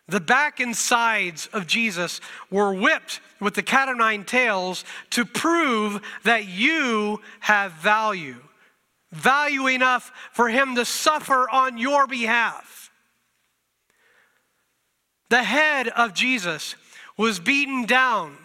The 0.08 0.20
back 0.20 0.60
and 0.60 0.76
sides 0.76 1.48
of 1.54 1.66
Jesus 1.66 2.20
were 2.52 2.74
whipped 2.74 3.22
with 3.40 3.56
the 3.56 3.64
cat 3.64 3.88
o' 3.88 3.94
nine 3.94 4.26
tails 4.26 4.84
to 5.12 5.26
prove 5.26 6.02
that 6.24 6.46
you 6.46 7.22
have 7.40 7.72
value. 7.74 8.42
Value 9.12 9.68
enough 9.68 10.12
for 10.34 10.50
him 10.50 10.76
to 10.76 10.86
suffer 10.86 11.50
on 11.50 11.78
your 11.78 12.08
behalf. 12.08 12.92
The 15.30 15.44
head 15.44 15.88
of 15.88 16.14
Jesus 16.14 16.76
was 17.18 17.40
beaten 17.40 17.86
down 17.86 18.38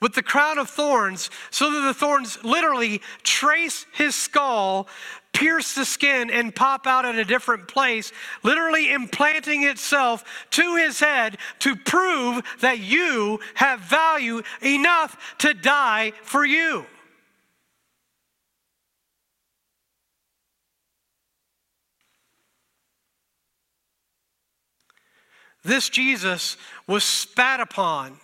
with 0.00 0.14
the 0.14 0.22
crown 0.22 0.58
of 0.58 0.70
thorns 0.70 1.30
so 1.50 1.70
that 1.70 1.80
the 1.80 1.94
thorns 1.94 2.42
literally 2.42 3.00
trace 3.22 3.84
his 3.92 4.14
skull 4.14 4.88
pierce 5.32 5.74
the 5.74 5.84
skin 5.84 6.30
and 6.30 6.54
pop 6.54 6.86
out 6.86 7.04
at 7.04 7.14
a 7.16 7.24
different 7.24 7.68
place, 7.68 8.12
literally 8.42 8.92
implanting 8.92 9.64
itself 9.64 10.24
to 10.50 10.76
his 10.76 11.00
head 11.00 11.38
to 11.60 11.76
prove 11.76 12.42
that 12.60 12.78
you 12.78 13.40
have 13.54 13.80
value 13.80 14.42
enough 14.62 15.36
to 15.38 15.54
die 15.54 16.12
for 16.22 16.44
you. 16.44 16.84
This 25.62 25.88
Jesus 25.90 26.56
was 26.86 27.04
spat 27.04 27.60
upon 27.60 28.18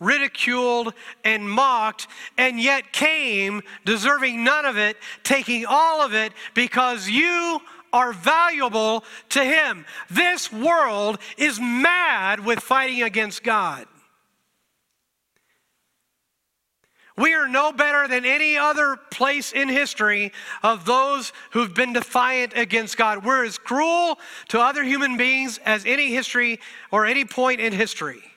ridiculed, 0.00 0.94
and 1.24 1.48
mocked, 1.48 2.08
and 2.38 2.58
yet 2.58 2.92
came 2.92 3.62
deserving 3.84 4.42
none 4.42 4.64
of 4.64 4.76
it, 4.76 4.96
taking 5.22 5.66
all 5.66 6.00
of 6.00 6.14
it 6.14 6.32
because 6.54 7.08
you 7.08 7.60
are 7.92 8.12
valuable 8.12 9.04
to 9.28 9.44
Him. 9.44 9.84
This 10.08 10.52
world 10.52 11.18
is 11.36 11.60
mad 11.60 12.44
with 12.44 12.60
fighting 12.60 13.02
against 13.02 13.42
God. 13.42 13.86
We 17.16 17.34
are 17.34 17.48
no 17.48 17.70
better 17.70 18.08
than 18.08 18.24
any 18.24 18.56
other 18.56 18.96
place 18.96 19.52
in 19.52 19.68
history 19.68 20.32
of 20.62 20.86
those 20.86 21.34
who've 21.50 21.74
been 21.74 21.92
defiant 21.92 22.54
against 22.56 22.96
God. 22.96 23.26
We're 23.26 23.44
as 23.44 23.58
cruel 23.58 24.18
to 24.48 24.60
other 24.60 24.82
human 24.82 25.18
beings 25.18 25.58
as 25.66 25.84
any 25.84 26.14
history 26.14 26.60
or 26.90 27.04
any 27.04 27.26
point 27.26 27.60
in 27.60 27.74
history. 27.74 28.29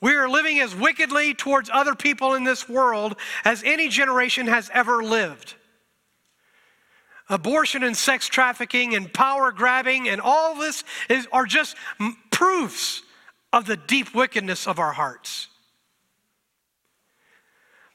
We 0.00 0.14
are 0.14 0.28
living 0.28 0.60
as 0.60 0.74
wickedly 0.74 1.34
towards 1.34 1.70
other 1.72 1.94
people 1.94 2.34
in 2.34 2.44
this 2.44 2.68
world 2.68 3.16
as 3.44 3.62
any 3.64 3.88
generation 3.88 4.46
has 4.46 4.70
ever 4.72 5.02
lived. 5.02 5.54
Abortion 7.28 7.82
and 7.82 7.96
sex 7.96 8.28
trafficking 8.28 8.94
and 8.94 9.12
power 9.12 9.52
grabbing 9.52 10.08
and 10.08 10.20
all 10.20 10.54
this 10.54 10.84
is, 11.10 11.26
are 11.32 11.44
just 11.44 11.76
proofs 12.30 13.02
of 13.52 13.66
the 13.66 13.76
deep 13.76 14.14
wickedness 14.14 14.66
of 14.66 14.78
our 14.78 14.92
hearts. 14.92 15.48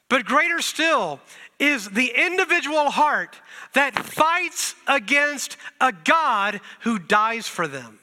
But 0.08 0.26
greater 0.26 0.60
still 0.60 1.20
is 1.58 1.88
the 1.88 2.12
individual 2.14 2.90
heart 2.90 3.40
that 3.72 3.98
fights 3.98 4.74
against 4.86 5.56
a 5.80 5.92
God 5.92 6.60
who 6.80 6.98
dies 6.98 7.48
for 7.48 7.66
them. 7.66 7.98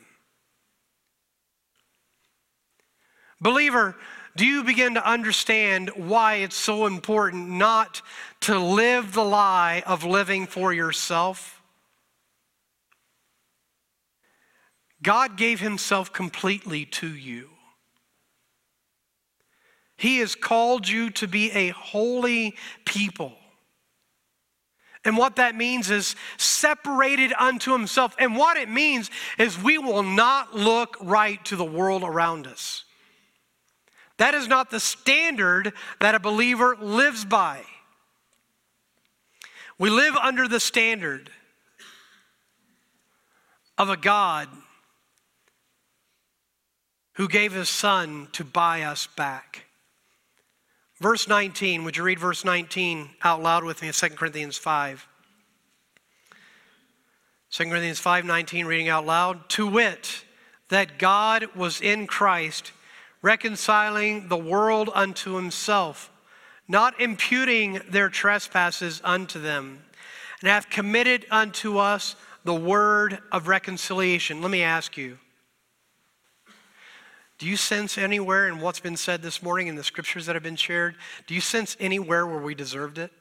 Believer, 3.41 3.95
do 4.36 4.45
you 4.45 4.63
begin 4.63 4.93
to 4.93 5.10
understand 5.10 5.89
why 5.95 6.36
it's 6.36 6.56
so 6.56 6.86
important 6.86 7.49
not 7.49 8.01
to 8.41 8.58
live 8.58 9.13
the 9.13 9.23
lie 9.23 9.84
of 9.86 10.04
living 10.04 10.45
for 10.45 10.71
yourself? 10.71 11.62
God 15.01 15.36
gave 15.36 15.60
himself 15.60 16.13
completely 16.13 16.86
to 16.86 17.08
you. 17.08 17.49
He 19.97 20.20
has 20.20 20.36
called 20.36 20.88
you 20.88 21.09
to 21.11 21.28
be 21.28 21.51
a 21.51 21.70
holy 21.70 22.55
people. 22.86 23.34
And 25.03 25.18
what 25.18 25.38
that 25.38 25.55
means 25.55 25.89
is 25.89 26.16
separated 26.38 27.34
unto 27.38 27.72
himself. 27.72 28.16
And 28.20 28.36
what 28.36 28.57
it 28.57 28.70
means 28.70 29.09
is 29.39 29.61
we 29.61 29.80
will 29.80 30.03
not 30.03 30.55
look 30.55 30.95
right 31.01 31.43
to 31.45 31.55
the 31.55 31.66
world 31.66 32.03
around 32.03 32.45
us. 32.45 32.86
That 34.22 34.36
is 34.36 34.47
not 34.47 34.69
the 34.69 34.80
standard 34.80 35.74
that 35.99 36.13
a 36.13 36.19
believer 36.19 36.78
lives 36.80 37.26
by. 37.26 37.63
We 39.80 39.89
live 39.89 40.15
under 40.15 40.47
the 40.47 40.59
standard 40.59 41.32
of 43.80 43.89
a 43.89 43.97
God 43.97 44.47
who 47.13 47.28
gave 47.28 47.53
his 47.53 47.67
son 47.67 48.28
to 48.34 48.43
buy 48.43 48.84
us 48.84 49.07
back. 49.07 49.65
Verse 50.99 51.28
19, 51.28 51.84
would 51.84 51.97
you 51.97 52.03
read 52.03 52.19
verse 52.19 52.45
19 52.45 53.09
out 53.24 53.41
loud 53.41 53.63
with 53.63 53.82
me 53.82 53.88
in 53.88 53.93
2 53.95 54.09
Corinthians 54.09 54.55
5? 54.55 55.07
2 57.49 57.63
Corinthians 57.63 57.99
5:19 57.99 58.67
reading 58.67 58.88
out 58.88 59.07
loud, 59.07 59.49
to 59.49 59.65
wit, 59.65 60.26
that 60.69 60.99
God 60.99 61.55
was 61.55 61.82
in 61.82 62.05
Christ 62.05 62.72
reconciling 63.22 64.28
the 64.28 64.38
world 64.38 64.89
unto 64.93 65.36
himself, 65.36 66.11
not 66.67 66.99
imputing 66.99 67.82
their 67.89 68.09
trespasses 68.09 69.01
unto 69.03 69.39
them, 69.39 69.84
and 70.41 70.49
hath 70.49 70.69
committed 70.69 71.26
unto 71.30 71.78
us 71.78 72.15
the 72.43 72.53
word 72.53 73.19
of 73.32 73.47
reconciliation. 73.47 74.41
Let 74.41 74.51
me 74.51 74.63
ask 74.63 74.97
you, 74.97 75.19
do 77.38 77.47
you 77.47 77.57
sense 77.57 77.97
anywhere 77.97 78.47
in 78.47 78.59
what's 78.59 78.80
been 78.80 78.97
said 78.97 79.24
this 79.24 79.41
morning 79.41 79.67
in 79.67 79.76
the 79.76 79.84
scriptures 79.84 80.28
that 80.28 80.36
have 80.36 80.43
been 80.43 80.55
shared, 80.55 80.95
do 81.26 81.34
you 81.34 81.41
sense 81.41 81.76
anywhere 81.80 82.26
where 82.28 82.38
we 82.38 82.53
deserved 82.53 82.99
it? 82.99 83.11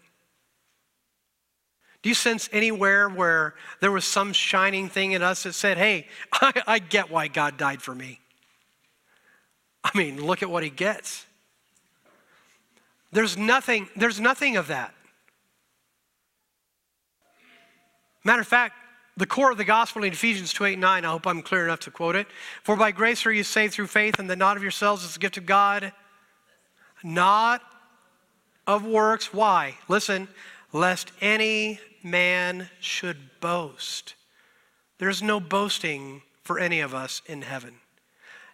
Do 2.02 2.08
you 2.08 2.14
sense 2.14 2.48
anywhere 2.52 3.08
where 3.08 3.54
there 3.80 3.92
was 3.92 4.04
some 4.04 4.32
shining 4.32 4.88
thing 4.88 5.12
in 5.12 5.22
us 5.22 5.42
that 5.42 5.54
said, 5.54 5.76
hey, 5.76 6.06
I, 6.32 6.62
I, 6.66 6.78
get 6.78 7.10
why 7.10 7.28
God 7.28 7.56
died 7.56 7.82
for 7.82 7.94
me? 7.94 8.20
I 9.84 9.96
mean, 9.96 10.24
look 10.24 10.42
at 10.42 10.50
what 10.50 10.62
he 10.62 10.70
gets. 10.70 11.26
There's 13.12 13.36
nothing, 13.36 13.88
there's 13.96 14.20
nothing 14.20 14.56
of 14.56 14.68
that. 14.68 14.94
Matter 18.22 18.42
of 18.42 18.46
fact, 18.46 18.74
the 19.16 19.26
core 19.26 19.50
of 19.50 19.58
the 19.58 19.64
gospel 19.64 20.04
in 20.04 20.12
Ephesians 20.12 20.52
2 20.52 20.64
8 20.64 20.78
9, 20.78 21.04
I 21.04 21.08
hope 21.08 21.26
I'm 21.26 21.42
clear 21.42 21.64
enough 21.64 21.80
to 21.80 21.90
quote 21.90 22.16
it. 22.16 22.26
For 22.62 22.76
by 22.76 22.92
grace 22.92 23.24
are 23.26 23.32
you 23.32 23.42
saved 23.42 23.74
through 23.74 23.88
faith, 23.88 24.18
and 24.18 24.30
that 24.30 24.38
not 24.38 24.56
of 24.56 24.62
yourselves, 24.62 25.04
it's 25.04 25.16
a 25.16 25.20
gift 25.20 25.36
of 25.36 25.46
God, 25.46 25.92
not 27.02 27.62
of 28.66 28.84
works. 28.84 29.32
Why? 29.32 29.76
Listen, 29.88 30.28
lest 30.72 31.12
any 31.20 31.80
man 32.02 32.70
should 32.80 33.18
boast. 33.40 34.14
There's 34.98 35.22
no 35.22 35.40
boasting 35.40 36.22
for 36.42 36.58
any 36.58 36.80
of 36.80 36.94
us 36.94 37.22
in 37.26 37.42
heaven. 37.42 37.74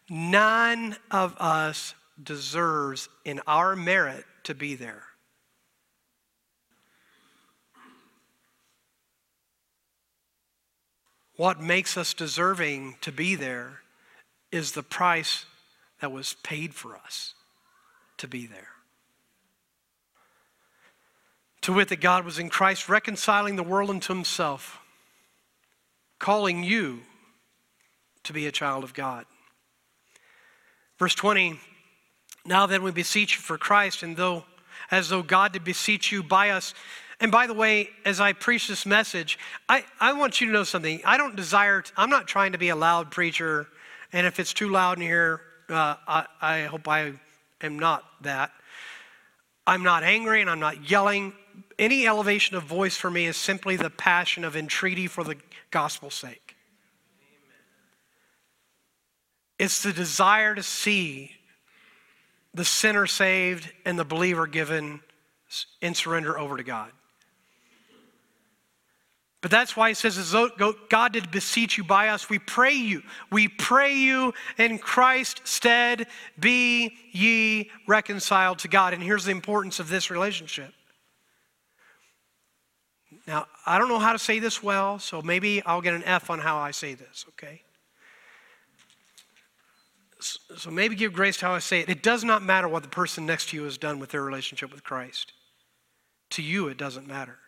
None 0.09 0.97
of 1.11 1.37
us 1.39 1.95
deserves 2.23 3.09
in 3.25 3.41
our 3.47 3.75
merit 3.75 4.25
to 4.45 4.55
be 4.55 4.75
there. 4.75 5.03
What 11.37 11.61
makes 11.61 11.97
us 11.97 12.15
deserving 12.15 12.97
to 13.03 13.13
be 13.13 13.35
there 13.35 13.83
is 14.51 14.73
the 14.73 14.83
price 14.83 15.45
that 16.01 16.13
was 16.13 16.35
paid 16.43 16.75
for 16.75 16.97
us 16.97 17.35
to 18.17 18.29
be 18.29 18.47
there. 18.47 18.69
To 21.63 21.73
wit, 21.73 21.89
that 21.89 22.01
God 22.01 22.25
was 22.25 22.39
in 22.39 22.49
Christ 22.49 22.89
reconciling 22.89 23.57
the 23.57 23.63
world 23.63 23.91
unto 23.91 24.15
himself, 24.15 24.79
calling 26.19 26.63
you 26.63 27.01
to 28.23 28.33
be 28.33 28.47
a 28.47 28.53
child 28.53 28.85
of 28.85 28.95
God. 28.95 29.27
Verse 30.99 31.15
20, 31.15 31.59
now 32.45 32.67
then 32.67 32.83
we 32.83 32.91
beseech 32.91 33.37
you 33.37 33.43
for 33.43 33.59
Christ, 33.59 34.03
and 34.03 34.17
though 34.17 34.45
as 34.91 35.09
though 35.09 35.23
God 35.23 35.53
did 35.53 35.65
beseech 35.65 36.13
you 36.13 36.23
by 36.23 36.51
us. 36.51 36.75
And 37.21 37.33
by 37.33 37.47
the 37.47 37.55
way, 37.55 37.91
as 38.05 38.21
I 38.21 38.33
preach 38.33 38.69
this 38.69 38.85
message, 38.85 39.39
I, 39.69 39.85
I 40.01 40.13
want 40.13 40.41
you 40.41 40.47
to 40.49 40.53
know 40.53 40.65
something. 40.65 41.01
I 41.05 41.17
don't 41.17 41.35
desire, 41.35 41.83
to, 41.83 41.93
I'm 41.97 42.11
not 42.11 42.29
trying 42.29 42.53
to 42.53 42.59
be 42.59 42.69
a 42.69 42.77
loud 42.77 43.11
preacher, 43.11 43.67
and 44.13 44.27
if 44.27 44.39
it's 44.39 44.53
too 44.53 44.69
loud 44.69 44.99
in 44.99 45.03
here, 45.03 45.41
uh, 45.69 45.97
I, 46.07 46.27
I 46.41 46.61
hope 46.65 46.87
I 46.89 47.13
am 47.63 47.79
not 47.79 48.05
that. 48.23 48.53
I'm 49.67 49.83
not 49.83 50.05
angry 50.05 50.41
and 50.41 50.49
I'm 50.49 50.61
not 50.61 50.89
yelling. 50.89 51.33
Any 51.79 52.07
elevation 52.07 52.57
of 52.57 52.63
voice 52.63 52.97
for 52.97 53.11
me 53.11 53.27
is 53.27 53.37
simply 53.37 53.77
the 53.77 53.91
passion 53.91 54.45
of 54.45 54.55
entreaty 54.55 55.09
for 55.09 55.25
the 55.25 55.37
gospel's 55.73 56.15
sake. 56.15 56.46
It's 59.59 59.83
the 59.83 59.93
desire 59.93 60.55
to 60.55 60.63
see 60.63 61.33
the 62.55 62.65
sinner 62.65 63.07
saved 63.07 63.71
and 63.85 63.99
the 63.99 64.05
believer 64.05 64.47
given 64.47 65.01
in 65.81 65.95
surrender 65.95 66.39
over 66.39 66.57
to 66.57 66.65
God. 66.65 66.91
But 69.43 69.51
that's 69.51 69.77
why 69.77 69.91
he 69.91 69.95
says, 69.95 70.19
as 70.19 70.35
God 70.89 71.13
did 71.13 71.31
beseech 71.31 71.79
you 71.79 71.85
by 71.85 72.09
us, 72.09 72.29
we 72.29 72.39
pray 72.39 72.73
you. 72.73 73.03
We 73.31 73.47
pray 73.47 73.95
you 73.95 74.35
in 74.59 74.79
Christ's 74.79 75.49
stead, 75.49 76.09
be 76.41 76.97
ye 77.13 77.71
reconciled 77.87 78.59
to 78.61 78.69
God. 78.69 78.93
And 78.93 79.03
here's 79.03 79.25
the 79.25 79.31
importance 79.31 79.79
of 79.79 79.89
this 79.89 80.11
relationship. 80.11 80.73
Now, 83.29 83.47
I 83.65 83.79
don't 83.79 83.89
know 83.89 84.01
how 84.01 84.13
to 84.13 84.19
say 84.19 84.41
this 84.41 84.63
well, 84.63 84.99
so 84.99 85.23
maybe 85.23 85.63
I'll 85.65 85.81
get 85.81 85.95
an 85.95 86.03
F 86.05 86.29
on 86.29 86.41
how 86.41 86.57
I 86.57 86.73
say 86.73 86.95
this, 86.95 87.25
okay? 87.31 87.63
So 90.57 90.71
maybe 90.71 90.95
give 90.95 91.13
grace 91.13 91.37
to 91.39 91.47
how 91.47 91.55
I 91.55 91.59
say 91.59 91.81
it. 91.81 91.89
It 91.89 92.03
does 92.03 92.25
not 92.25 92.43
matter 92.43 92.69
what 92.69 92.83
the 92.83 92.89
person 92.89 93.27
next 93.27 93.51
to 93.51 93.57
you 93.57 93.65
has 93.65 93.79
done 93.79 93.99
with 93.99 94.11
their 94.11 94.23
relationship 94.23 94.73
with 94.73 94.85
Christ. 94.85 95.33
To 96.31 96.43
you, 96.43 96.69
it 96.69 96.77
doesn't 96.77 97.07
matter. 97.07 97.39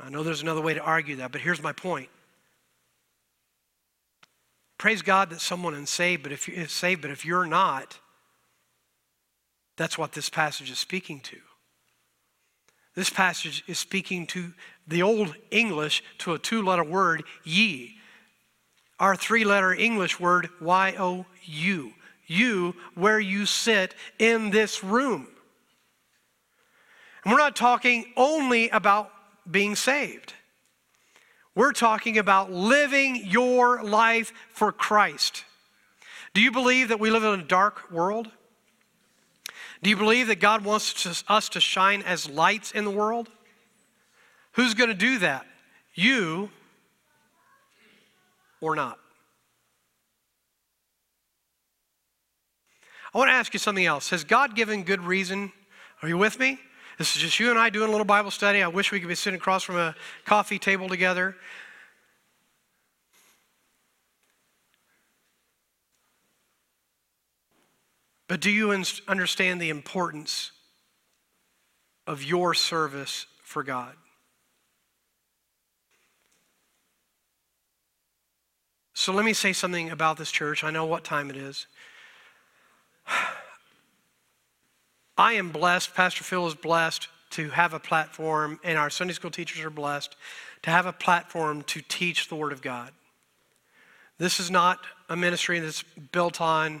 I 0.00 0.10
know 0.10 0.22
there's 0.22 0.42
another 0.42 0.60
way 0.60 0.74
to 0.74 0.80
argue 0.80 1.16
that, 1.16 1.32
but 1.32 1.40
here's 1.40 1.62
my 1.62 1.72
point. 1.72 2.08
Praise 4.76 5.02
God 5.02 5.30
that 5.30 5.40
someone 5.40 5.74
is 5.74 5.88
saved, 5.88 6.22
but 6.22 6.32
if 6.32 6.48
you 6.48 6.66
saved, 6.66 7.00
but 7.00 7.10
if 7.10 7.24
you're 7.24 7.46
not, 7.46 7.98
that's 9.76 9.96
what 9.96 10.12
this 10.12 10.28
passage 10.28 10.70
is 10.70 10.78
speaking 10.78 11.20
to. 11.20 11.38
This 12.94 13.10
passage 13.10 13.64
is 13.66 13.78
speaking 13.78 14.26
to 14.28 14.52
the 14.86 15.02
old 15.02 15.34
English 15.50 16.02
to 16.18 16.34
a 16.34 16.38
two-letter 16.38 16.84
word, 16.84 17.24
ye 17.44 17.96
our 18.98 19.16
three 19.16 19.44
letter 19.44 19.72
English 19.72 20.20
word, 20.20 20.48
Y 20.60 20.94
O 20.98 21.26
U. 21.44 21.92
You, 22.26 22.74
where 22.94 23.20
you 23.20 23.44
sit 23.44 23.94
in 24.18 24.50
this 24.50 24.82
room. 24.82 25.26
And 27.22 27.32
we're 27.32 27.38
not 27.38 27.56
talking 27.56 28.06
only 28.16 28.70
about 28.70 29.10
being 29.50 29.76
saved. 29.76 30.34
We're 31.54 31.72
talking 31.72 32.18
about 32.18 32.50
living 32.50 33.16
your 33.24 33.82
life 33.82 34.32
for 34.50 34.72
Christ. 34.72 35.44
Do 36.32 36.40
you 36.40 36.50
believe 36.50 36.88
that 36.88 36.98
we 36.98 37.10
live 37.10 37.24
in 37.24 37.40
a 37.40 37.44
dark 37.44 37.90
world? 37.90 38.30
Do 39.82 39.90
you 39.90 39.96
believe 39.96 40.28
that 40.28 40.40
God 40.40 40.64
wants 40.64 41.22
us 41.28 41.48
to 41.50 41.60
shine 41.60 42.02
as 42.02 42.28
lights 42.28 42.72
in 42.72 42.84
the 42.84 42.90
world? 42.90 43.28
Who's 44.52 44.74
going 44.74 44.88
to 44.88 44.94
do 44.94 45.18
that? 45.18 45.46
You 45.94 46.50
or 48.64 48.74
not. 48.74 48.98
I 53.14 53.18
want 53.18 53.28
to 53.28 53.32
ask 53.32 53.52
you 53.52 53.60
something 53.60 53.84
else. 53.84 54.10
Has 54.10 54.24
God 54.24 54.56
given 54.56 54.82
good 54.82 55.00
reason? 55.00 55.52
Are 56.02 56.08
you 56.08 56.18
with 56.18 56.38
me? 56.38 56.58
This 56.98 57.14
is 57.14 57.22
just 57.22 57.38
you 57.38 57.50
and 57.50 57.58
I 57.58 57.70
doing 57.70 57.88
a 57.88 57.90
little 57.90 58.04
Bible 58.04 58.30
study. 58.30 58.62
I 58.62 58.68
wish 58.68 58.90
we 58.90 58.98
could 58.98 59.08
be 59.08 59.14
sitting 59.14 59.38
across 59.38 59.62
from 59.62 59.76
a 59.76 59.94
coffee 60.24 60.58
table 60.58 60.88
together. 60.88 61.36
But 68.26 68.40
do 68.40 68.50
you 68.50 68.72
understand 69.06 69.60
the 69.60 69.70
importance 69.70 70.50
of 72.06 72.24
your 72.24 72.54
service 72.54 73.26
for 73.42 73.62
God? 73.62 73.94
So 78.94 79.12
let 79.12 79.24
me 79.24 79.32
say 79.32 79.52
something 79.52 79.90
about 79.90 80.18
this 80.18 80.30
church. 80.30 80.62
I 80.62 80.70
know 80.70 80.86
what 80.86 81.02
time 81.02 81.28
it 81.28 81.36
is. 81.36 81.66
I 85.18 85.32
am 85.34 85.50
blessed, 85.50 85.94
Pastor 85.94 86.22
Phil 86.22 86.46
is 86.46 86.54
blessed 86.54 87.08
to 87.30 87.50
have 87.50 87.74
a 87.74 87.80
platform, 87.80 88.60
and 88.62 88.78
our 88.78 88.90
Sunday 88.90 89.12
school 89.12 89.32
teachers 89.32 89.64
are 89.64 89.70
blessed 89.70 90.16
to 90.62 90.70
have 90.70 90.86
a 90.86 90.92
platform 90.92 91.62
to 91.62 91.82
teach 91.82 92.28
the 92.28 92.36
Word 92.36 92.52
of 92.52 92.62
God. 92.62 92.92
This 94.18 94.38
is 94.38 94.50
not 94.50 94.78
a 95.08 95.16
ministry 95.16 95.58
that's 95.58 95.82
built 96.12 96.40
on 96.40 96.80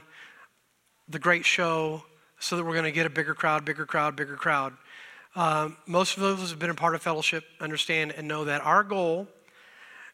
the 1.08 1.18
great 1.18 1.44
show 1.44 2.04
so 2.38 2.56
that 2.56 2.64
we're 2.64 2.72
going 2.72 2.84
to 2.84 2.92
get 2.92 3.06
a 3.06 3.10
bigger 3.10 3.34
crowd, 3.34 3.64
bigger 3.64 3.86
crowd, 3.86 4.14
bigger 4.14 4.36
crowd. 4.36 4.72
Um, 5.34 5.76
most 5.86 6.16
of 6.16 6.22
those 6.22 6.38
who 6.38 6.46
have 6.46 6.58
been 6.60 6.70
a 6.70 6.74
part 6.74 6.94
of 6.94 7.02
fellowship 7.02 7.44
understand 7.60 8.12
and 8.16 8.28
know 8.28 8.44
that 8.44 8.60
our 8.62 8.84
goal 8.84 9.26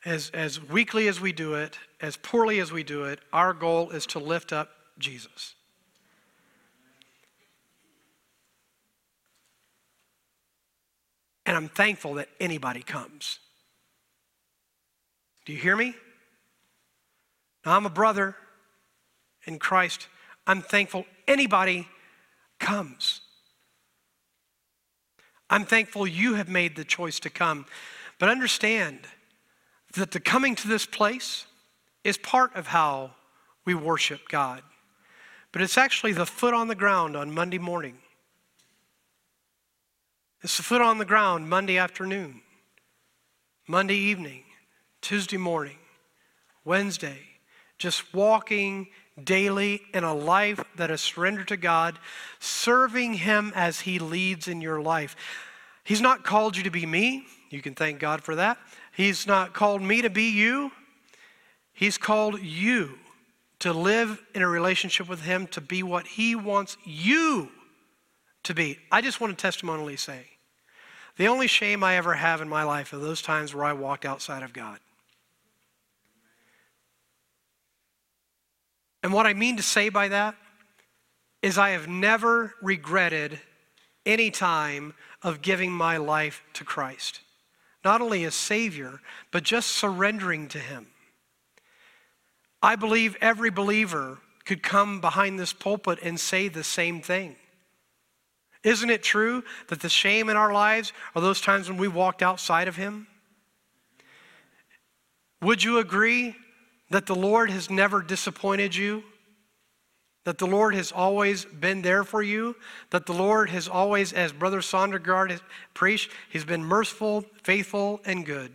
as, 0.04 0.30
as 0.32 0.62
weakly 0.62 1.08
as 1.08 1.20
we 1.20 1.32
do 1.32 1.54
it, 1.54 1.78
as 2.00 2.16
poorly 2.16 2.60
as 2.60 2.72
we 2.72 2.82
do 2.82 3.04
it, 3.04 3.20
our 3.32 3.52
goal 3.52 3.90
is 3.90 4.06
to 4.06 4.18
lift 4.18 4.52
up 4.52 4.70
Jesus. 4.98 5.54
And 11.44 11.56
I'm 11.56 11.68
thankful 11.68 12.14
that 12.14 12.28
anybody 12.38 12.82
comes. 12.82 13.40
Do 15.44 15.52
you 15.52 15.58
hear 15.58 15.76
me? 15.76 15.94
Now, 17.66 17.76
I'm 17.76 17.86
a 17.86 17.90
brother 17.90 18.36
in 19.46 19.58
Christ. 19.58 20.08
I'm 20.46 20.62
thankful 20.62 21.04
anybody 21.26 21.88
comes. 22.58 23.20
I'm 25.50 25.64
thankful 25.64 26.06
you 26.06 26.34
have 26.34 26.48
made 26.48 26.76
the 26.76 26.84
choice 26.84 27.18
to 27.20 27.30
come. 27.30 27.66
But 28.18 28.28
understand 28.28 29.00
that 29.94 30.12
the 30.12 30.20
coming 30.20 30.54
to 30.56 30.68
this 30.68 30.86
place 30.86 31.46
is 32.04 32.16
part 32.16 32.54
of 32.54 32.68
how 32.68 33.12
we 33.64 33.74
worship 33.74 34.28
God. 34.28 34.62
But 35.52 35.62
it's 35.62 35.78
actually 35.78 36.12
the 36.12 36.26
foot 36.26 36.54
on 36.54 36.68
the 36.68 36.74
ground 36.74 37.16
on 37.16 37.32
Monday 37.32 37.58
morning. 37.58 37.98
It's 40.42 40.56
the 40.56 40.62
foot 40.62 40.80
on 40.80 40.98
the 40.98 41.04
ground 41.04 41.48
Monday 41.48 41.76
afternoon, 41.76 42.40
Monday 43.68 43.96
evening, 43.96 44.44
Tuesday 45.02 45.36
morning, 45.36 45.76
Wednesday, 46.64 47.18
just 47.78 48.14
walking 48.14 48.88
daily 49.22 49.82
in 49.92 50.04
a 50.04 50.14
life 50.14 50.62
that 50.76 50.90
is 50.90 51.00
surrendered 51.00 51.48
to 51.48 51.56
God, 51.56 51.98
serving 52.38 53.14
Him 53.14 53.52
as 53.54 53.80
He 53.80 53.98
leads 53.98 54.48
in 54.48 54.60
your 54.60 54.80
life. 54.80 55.14
He's 55.84 56.00
not 56.00 56.24
called 56.24 56.56
you 56.56 56.62
to 56.62 56.70
be 56.70 56.86
me. 56.86 57.26
You 57.50 57.60
can 57.60 57.74
thank 57.74 57.98
God 57.98 58.22
for 58.22 58.36
that. 58.36 58.58
He's 59.00 59.26
not 59.26 59.54
called 59.54 59.80
me 59.80 60.02
to 60.02 60.10
be 60.10 60.28
you. 60.28 60.72
He's 61.72 61.96
called 61.96 62.38
you 62.42 62.98
to 63.60 63.72
live 63.72 64.22
in 64.34 64.42
a 64.42 64.46
relationship 64.46 65.08
with 65.08 65.22
Him, 65.22 65.46
to 65.52 65.62
be 65.62 65.82
what 65.82 66.06
He 66.06 66.34
wants 66.34 66.76
you 66.84 67.48
to 68.42 68.52
be. 68.52 68.78
I 68.92 69.00
just 69.00 69.18
want 69.18 69.30
to 69.34 69.40
testimonially 69.40 69.96
say 69.96 70.26
the 71.16 71.28
only 71.28 71.46
shame 71.46 71.82
I 71.82 71.96
ever 71.96 72.12
have 72.12 72.42
in 72.42 72.48
my 72.50 72.62
life 72.62 72.92
are 72.92 72.98
those 72.98 73.22
times 73.22 73.54
where 73.54 73.64
I 73.64 73.72
walked 73.72 74.04
outside 74.04 74.42
of 74.42 74.52
God. 74.52 74.78
And 79.02 79.14
what 79.14 79.24
I 79.24 79.32
mean 79.32 79.56
to 79.56 79.62
say 79.62 79.88
by 79.88 80.08
that 80.08 80.36
is 81.40 81.56
I 81.56 81.70
have 81.70 81.88
never 81.88 82.52
regretted 82.60 83.40
any 84.04 84.30
time 84.30 84.92
of 85.22 85.40
giving 85.40 85.72
my 85.72 85.96
life 85.96 86.42
to 86.52 86.64
Christ. 86.64 87.20
Not 87.84 88.00
only 88.00 88.24
as 88.24 88.34
Savior, 88.34 89.00
but 89.30 89.42
just 89.42 89.70
surrendering 89.70 90.48
to 90.48 90.58
Him. 90.58 90.88
I 92.62 92.76
believe 92.76 93.16
every 93.20 93.50
believer 93.50 94.18
could 94.44 94.62
come 94.62 95.00
behind 95.00 95.38
this 95.38 95.52
pulpit 95.52 95.98
and 96.02 96.18
say 96.18 96.48
the 96.48 96.64
same 96.64 97.00
thing. 97.00 97.36
Isn't 98.62 98.90
it 98.90 99.02
true 99.02 99.42
that 99.68 99.80
the 99.80 99.88
shame 99.88 100.28
in 100.28 100.36
our 100.36 100.52
lives 100.52 100.92
are 101.14 101.22
those 101.22 101.40
times 101.40 101.68
when 101.68 101.78
we 101.78 101.88
walked 101.88 102.22
outside 102.22 102.68
of 102.68 102.76
Him? 102.76 103.06
Would 105.40 105.64
you 105.64 105.78
agree 105.78 106.36
that 106.90 107.06
the 107.06 107.14
Lord 107.14 107.50
has 107.50 107.70
never 107.70 108.02
disappointed 108.02 108.76
you? 108.76 109.02
That 110.30 110.38
the 110.38 110.46
Lord 110.46 110.76
has 110.76 110.92
always 110.92 111.44
been 111.44 111.82
there 111.82 112.04
for 112.04 112.22
you? 112.22 112.54
That 112.90 113.04
the 113.04 113.12
Lord 113.12 113.50
has 113.50 113.66
always, 113.66 114.12
as 114.12 114.30
Brother 114.30 114.60
Sondergaard 114.60 115.40
preached, 115.74 116.12
He's 116.30 116.44
been 116.44 116.62
merciful, 116.62 117.24
faithful, 117.42 118.00
and 118.04 118.24
good. 118.24 118.52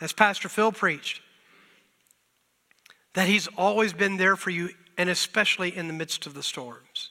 As 0.00 0.14
Pastor 0.14 0.48
Phil 0.48 0.72
preached, 0.72 1.20
that 3.12 3.28
He's 3.28 3.48
always 3.48 3.92
been 3.92 4.16
there 4.16 4.34
for 4.34 4.48
you, 4.48 4.70
and 4.96 5.10
especially 5.10 5.76
in 5.76 5.86
the 5.86 5.92
midst 5.92 6.24
of 6.24 6.32
the 6.32 6.42
storms. 6.42 7.10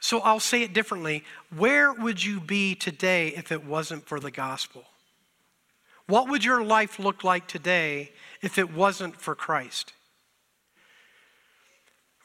So 0.00 0.20
I'll 0.20 0.38
say 0.38 0.60
it 0.60 0.74
differently. 0.74 1.24
Where 1.56 1.94
would 1.94 2.22
you 2.22 2.40
be 2.40 2.74
today 2.74 3.28
if 3.28 3.50
it 3.50 3.64
wasn't 3.64 4.06
for 4.06 4.20
the 4.20 4.30
gospel? 4.30 4.84
What 6.06 6.28
would 6.28 6.44
your 6.44 6.62
life 6.62 6.98
look 6.98 7.24
like 7.24 7.46
today 7.46 8.12
if 8.42 8.58
it 8.58 8.72
wasn't 8.72 9.16
for 9.16 9.34
Christ? 9.34 9.92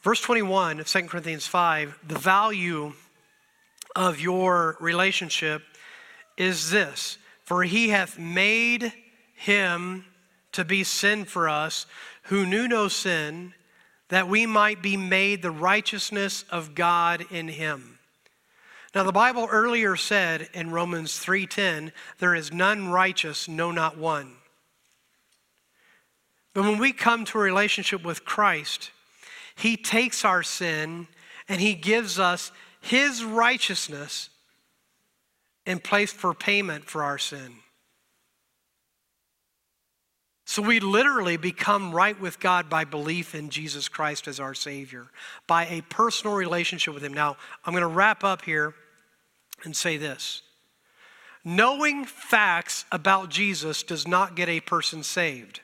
Verse 0.02 0.20
21 0.20 0.80
of 0.80 0.86
2 0.86 1.02
Corinthians 1.02 1.46
5 1.46 1.98
the 2.06 2.18
value 2.18 2.92
of 3.96 4.20
your 4.20 4.76
relationship 4.80 5.62
is 6.36 6.70
this 6.70 7.18
For 7.44 7.64
he 7.64 7.90
hath 7.90 8.18
made 8.18 8.92
him 9.34 10.04
to 10.52 10.64
be 10.64 10.84
sin 10.84 11.24
for 11.24 11.48
us 11.48 11.86
who 12.24 12.44
knew 12.44 12.68
no 12.68 12.88
sin, 12.88 13.54
that 14.08 14.28
we 14.28 14.44
might 14.44 14.82
be 14.82 14.96
made 14.96 15.42
the 15.42 15.50
righteousness 15.50 16.44
of 16.50 16.74
God 16.74 17.24
in 17.30 17.48
him. 17.48 17.99
Now 18.94 19.04
the 19.04 19.12
Bible 19.12 19.46
earlier 19.50 19.94
said 19.96 20.48
in 20.52 20.70
Romans 20.70 21.18
3:10, 21.18 21.92
there 22.18 22.34
is 22.34 22.52
none 22.52 22.88
righteous, 22.88 23.46
no 23.46 23.70
not 23.70 23.96
one. 23.96 24.36
But 26.52 26.64
when 26.64 26.78
we 26.78 26.92
come 26.92 27.24
to 27.26 27.38
a 27.38 27.42
relationship 27.42 28.02
with 28.02 28.24
Christ, 28.24 28.90
he 29.54 29.76
takes 29.76 30.24
our 30.24 30.42
sin 30.42 31.06
and 31.48 31.60
he 31.60 31.74
gives 31.74 32.18
us 32.18 32.50
his 32.80 33.22
righteousness 33.22 34.30
in 35.66 35.78
place 35.78 36.12
for 36.12 36.34
payment 36.34 36.86
for 36.86 37.04
our 37.04 37.18
sin. 37.18 37.58
So 40.50 40.62
we 40.62 40.80
literally 40.80 41.36
become 41.36 41.92
right 41.92 42.20
with 42.20 42.40
God 42.40 42.68
by 42.68 42.82
belief 42.82 43.36
in 43.36 43.50
Jesus 43.50 43.88
Christ 43.88 44.26
as 44.26 44.40
our 44.40 44.52
Savior, 44.52 45.06
by 45.46 45.66
a 45.66 45.82
personal 45.82 46.34
relationship 46.34 46.92
with 46.92 47.04
Him. 47.04 47.14
Now, 47.14 47.36
I'm 47.64 47.72
going 47.72 47.82
to 47.82 47.86
wrap 47.86 48.24
up 48.24 48.42
here 48.42 48.74
and 49.62 49.76
say 49.76 49.96
this 49.96 50.42
Knowing 51.44 52.04
facts 52.04 52.84
about 52.90 53.28
Jesus 53.28 53.84
does 53.84 54.08
not 54.08 54.34
get 54.34 54.48
a 54.48 54.58
person 54.58 55.04
saved. 55.04 55.60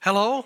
Hello? 0.00 0.44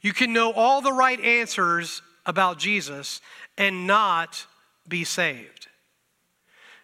You 0.00 0.12
can 0.12 0.32
know 0.32 0.52
all 0.52 0.80
the 0.82 0.92
right 0.92 1.18
answers 1.20 2.02
about 2.24 2.60
Jesus 2.60 3.20
and 3.58 3.88
not 3.88 4.46
be 4.86 5.02
saved. 5.02 5.59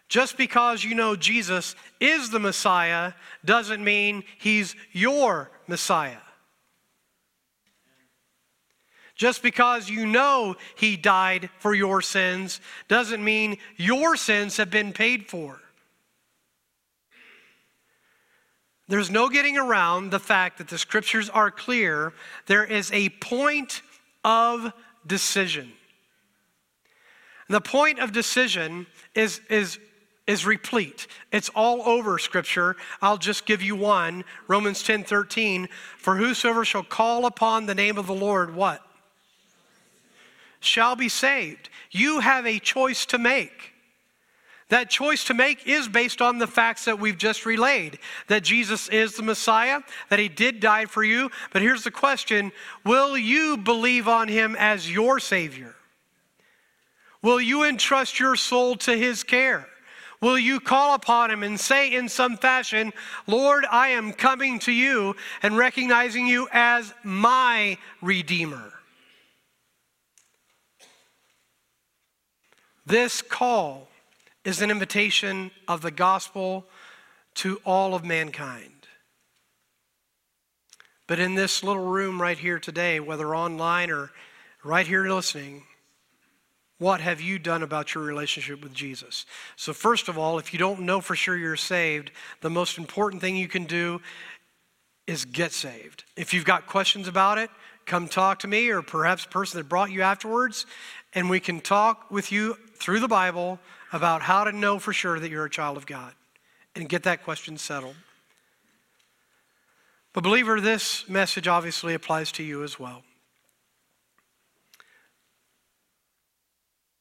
Just 0.07 0.37
because 0.37 0.83
you 0.83 0.95
know 0.95 1.15
Jesus 1.15 1.75
is 1.99 2.29
the 2.29 2.39
Messiah 2.39 3.13
doesn't 3.43 3.83
mean 3.83 4.23
he's 4.37 4.75
your 4.91 5.51
Messiah. 5.67 6.17
Just 9.15 9.41
because 9.41 9.89
you 9.89 10.05
know 10.05 10.55
he 10.75 10.95
died 10.95 11.49
for 11.59 11.73
your 11.73 12.01
sins 12.01 12.61
doesn't 12.87 13.23
mean 13.23 13.57
your 13.75 14.15
sins 14.15 14.57
have 14.57 14.69
been 14.69 14.93
paid 14.93 15.27
for. 15.27 15.59
There's 18.87 19.09
no 19.09 19.27
getting 19.27 19.57
around 19.57 20.11
the 20.11 20.19
fact 20.19 20.59
that 20.59 20.69
the 20.69 20.77
scriptures 20.77 21.29
are 21.29 21.51
clear. 21.51 22.13
There 22.45 22.63
is 22.63 22.89
a 22.93 23.09
point 23.09 23.81
of 24.23 24.71
decision. 25.05 25.73
The 27.49 27.59
point 27.59 27.99
of 27.99 28.13
decision 28.13 28.87
is, 29.13 29.41
is 29.49 29.79
is 30.27 30.45
replete. 30.45 31.07
It's 31.31 31.49
all 31.55 31.81
over 31.87 32.19
scripture. 32.19 32.75
I'll 33.01 33.17
just 33.17 33.45
give 33.45 33.61
you 33.61 33.75
one. 33.75 34.25
Romans 34.47 34.83
10:13, 34.83 35.67
For 35.97 36.17
whosoever 36.17 36.65
shall 36.65 36.83
call 36.83 37.25
upon 37.25 37.65
the 37.65 37.75
name 37.75 37.97
of 37.97 38.07
the 38.07 38.13
Lord, 38.13 38.53
what? 38.53 38.85
Shall 40.59 40.95
be 40.95 41.09
saved. 41.09 41.69
You 41.89 42.19
have 42.19 42.45
a 42.45 42.59
choice 42.59 43.05
to 43.07 43.17
make. 43.17 43.73
That 44.69 44.89
choice 44.89 45.23
to 45.25 45.33
make 45.33 45.65
is 45.65 45.87
based 45.87 46.21
on 46.21 46.39
the 46.39 46.47
facts 46.47 46.85
that 46.85 46.99
we've 46.99 47.17
just 47.17 47.45
relayed 47.45 47.99
that 48.27 48.43
Jesus 48.43 48.89
is 48.89 49.15
the 49.15 49.23
Messiah, 49.23 49.79
that 50.09 50.19
He 50.19 50.27
did 50.27 50.59
die 50.59 50.85
for 50.85 51.05
you. 51.05 51.31
But 51.53 51.61
here's 51.61 51.85
the 51.85 51.91
question 51.91 52.51
Will 52.83 53.17
you 53.17 53.55
believe 53.55 54.09
on 54.09 54.27
Him 54.27 54.57
as 54.59 54.91
your 54.91 55.21
Savior? 55.21 55.73
Will 57.21 57.39
you 57.39 57.63
entrust 57.63 58.19
your 58.19 58.35
soul 58.35 58.75
to 58.77 58.97
His 58.97 59.23
care? 59.23 59.67
Will 60.19 60.39
you 60.39 60.59
call 60.59 60.95
upon 60.95 61.29
him 61.29 61.43
and 61.43 61.59
say 61.59 61.93
in 61.93 62.09
some 62.09 62.37
fashion, 62.37 62.91
Lord, 63.27 63.65
I 63.69 63.89
am 63.89 64.13
coming 64.13 64.57
to 64.59 64.71
you 64.71 65.15
and 65.43 65.57
recognizing 65.57 66.25
you 66.25 66.47
as 66.51 66.93
my 67.03 67.77
Redeemer? 68.01 68.73
This 72.85 73.21
call 73.21 73.89
is 74.43 74.61
an 74.61 74.71
invitation 74.71 75.51
of 75.67 75.81
the 75.81 75.91
gospel 75.91 76.65
to 77.35 77.59
all 77.65 77.93
of 77.93 78.03
mankind. 78.03 78.71
But 81.05 81.19
in 81.19 81.35
this 81.35 81.63
little 81.63 81.85
room 81.85 82.21
right 82.21 82.37
here 82.37 82.59
today, 82.59 82.99
whether 82.99 83.35
online 83.35 83.91
or 83.91 84.11
right 84.63 84.87
here 84.87 85.07
listening, 85.07 85.63
what 86.79 87.01
have 87.01 87.19
you 87.19 87.39
done 87.39 87.63
about 87.63 87.95
your 87.95 88.03
relationship 88.03 88.61
with 88.61 88.73
Jesus? 88.73 89.25
So, 89.55 89.73
first 89.73 90.09
of 90.09 90.17
all, 90.17 90.37
if 90.37 90.53
you 90.53 90.59
don't 90.59 90.81
know 90.81 91.01
for 91.01 91.15
sure 91.15 91.35
you're 91.35 91.55
saved, 91.55 92.11
the 92.41 92.49
most 92.49 92.77
important 92.77 93.21
thing 93.21 93.35
you 93.35 93.47
can 93.47 93.65
do 93.65 93.99
is 95.07 95.25
get 95.25 95.51
saved. 95.53 96.03
If 96.15 96.33
you've 96.33 96.45
got 96.45 96.67
questions 96.67 97.07
about 97.07 97.37
it, 97.37 97.49
come 97.85 98.07
talk 98.07 98.39
to 98.39 98.47
me 98.47 98.69
or 98.69 98.81
perhaps 98.81 99.25
person 99.25 99.59
that 99.59 99.69
brought 99.69 99.89
you 99.89 100.03
afterwards, 100.03 100.65
and 101.13 101.29
we 101.29 101.39
can 101.39 101.61
talk 101.61 102.11
with 102.11 102.31
you 102.31 102.57
through 102.75 102.99
the 102.99 103.07
Bible 103.07 103.59
about 103.91 104.21
how 104.21 104.43
to 104.43 104.51
know 104.51 104.77
for 104.77 104.93
sure 104.93 105.19
that 105.19 105.31
you're 105.31 105.45
a 105.45 105.49
child 105.49 105.77
of 105.77 105.85
God 105.85 106.13
and 106.75 106.87
get 106.87 107.03
that 107.03 107.23
question 107.23 107.57
settled. 107.57 107.95
But, 110.13 110.23
believer, 110.23 110.59
this 110.61 111.07
message 111.09 111.47
obviously 111.47 111.93
applies 111.93 112.31
to 112.33 112.43
you 112.43 112.63
as 112.63 112.79
well. 112.79 113.03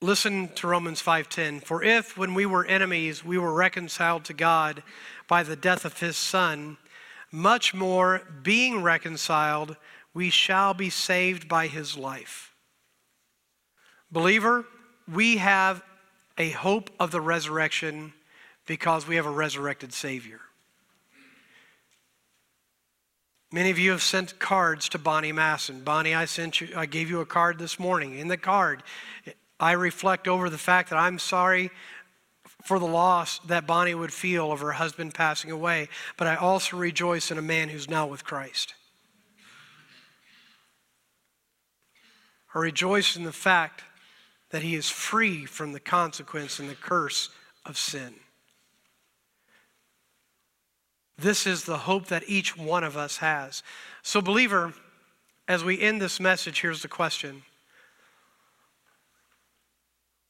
Listen 0.03 0.49
to 0.57 0.67
Romans 0.67 1.01
5:10. 1.01 1.61
For 1.61 1.83
if 1.83 2.19
when 2.19 2.35
we 2.35 2.45
were 2.45 2.67
enemies 2.67 3.25
we 3.25 3.39
were 3.39 3.55
reconciled 3.55 4.25
to 4.27 4.35
God 4.35 4.83
by 5.27 5.43
the 5.43 5.57
death 5.57 5.87
of 5.87 6.01
his 6.01 6.19
son, 6.19 6.77
much 7.33 7.73
more 7.73 8.19
being 8.43 8.83
reconciled 8.83 9.77
we 10.13 10.29
shall 10.29 10.75
be 10.75 10.91
saved 10.91 11.49
by 11.49 11.67
his 11.67 11.97
life. 11.97 12.55
Believer, 14.11 14.67
we 15.09 15.39
have 15.39 15.83
a 16.37 16.51
hope 16.51 16.91
of 17.01 17.11
the 17.11 17.21
resurrection 17.21 18.13
because 18.67 19.07
we 19.07 19.17
have 19.17 19.27
a 19.27 19.31
resurrected 19.31 19.93
Savior. 19.93 20.41
Many 23.51 23.71
of 23.71 23.79
you 23.79 23.93
have 23.93 24.03
sent 24.03 24.39
cards 24.39 24.89
to 24.91 24.99
Bonnie 24.99 25.33
Masson. 25.33 25.83
Bonnie, 25.83 26.15
I 26.15 26.27
sent 26.27 26.61
you, 26.61 26.69
I 26.77 26.85
gave 26.85 27.09
you 27.09 27.21
a 27.21 27.27
card 27.27 27.59
this 27.59 27.79
morning. 27.79 28.19
In 28.19 28.29
the 28.29 28.37
card, 28.37 28.83
I 29.59 29.73
reflect 29.73 30.29
over 30.29 30.51
the 30.51 30.59
fact 30.59 30.91
that 30.91 30.99
I'm 30.99 31.19
sorry 31.19 31.71
for 32.63 32.79
the 32.79 32.87
loss 32.87 33.39
that 33.41 33.67
Bonnie 33.67 33.95
would 33.95 34.13
feel 34.13 34.53
of 34.53 34.61
her 34.61 34.73
husband 34.73 35.15
passing 35.15 35.51
away, 35.51 35.89
but 36.17 36.27
I 36.27 36.37
also 36.37 36.77
rejoice 36.77 37.31
in 37.31 37.39
a 37.39 37.43
man 37.43 37.69
who's 37.69 37.89
now 37.89 38.07
with 38.07 38.25
Christ. 38.25 38.75
I 42.55 42.59
rejoice 42.59 43.17
in 43.17 43.25
the 43.25 43.33
fact 43.33 43.83
that 44.51 44.63
he 44.63 44.75
is 44.75 44.89
free 44.89 45.45
from 45.45 45.73
the 45.73 45.81
consequence 45.81 46.59
and 46.59 46.69
the 46.69 46.75
curse 46.75 47.31
of 47.65 47.77
sin. 47.77 48.15
This 51.19 51.47
is 51.47 51.65
the 51.65 51.79
hope 51.79 52.07
that 52.07 52.25
each 52.27 52.57
one 52.57 52.85
of 52.85 52.97
us 52.97 53.19
has. 53.19 53.63
So, 54.03 54.21
believer, 54.21 54.75
as 55.49 55.65
we 55.65 55.81
end 55.81 56.01
this 56.01 56.21
message, 56.21 56.61
here's 56.61 56.83
the 56.83 56.89
question 56.89 57.43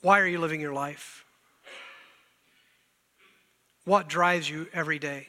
Why 0.07 0.21
are 0.21 0.27
you 0.29 0.39
living 0.39 0.61
your 0.61 0.73
life? 0.73 1.25
What 3.85 4.09
drives 4.09 4.49
you 4.49 4.69
every 4.73 5.01
day? 5.01 5.27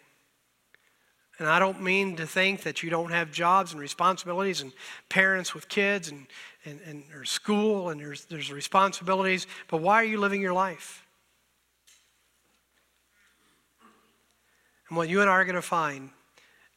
And 1.40 1.48
I 1.48 1.58
don't 1.58 1.82
mean 1.82 2.16
to 2.18 2.28
think 2.28 2.62
that 2.62 2.84
you 2.84 2.92
don't 2.92 3.10
have 3.10 3.32
jobs 3.32 3.72
and 3.72 3.82
responsibilities 3.82 4.62
and 4.62 4.72
parents 5.10 5.56
with 5.56 5.68
kids 5.68 6.10
and, 6.10 6.28
and, 6.64 6.80
and 6.86 7.04
there's 7.10 7.32
school 7.32 7.90
and 7.90 8.00
there's, 8.00 8.26
there's 8.26 8.52
responsibilities, 8.52 9.48
but 9.68 9.82
why 9.82 9.96
are 9.96 10.06
you 10.06 10.20
living 10.20 10.42
your 10.42 10.54
life? 10.54 11.04
And 14.90 14.96
what 14.96 15.10
you 15.10 15.22
and 15.22 15.30
I 15.30 15.34
are 15.34 15.46
going 15.46 15.56
to 15.56 15.62
find 15.64 16.12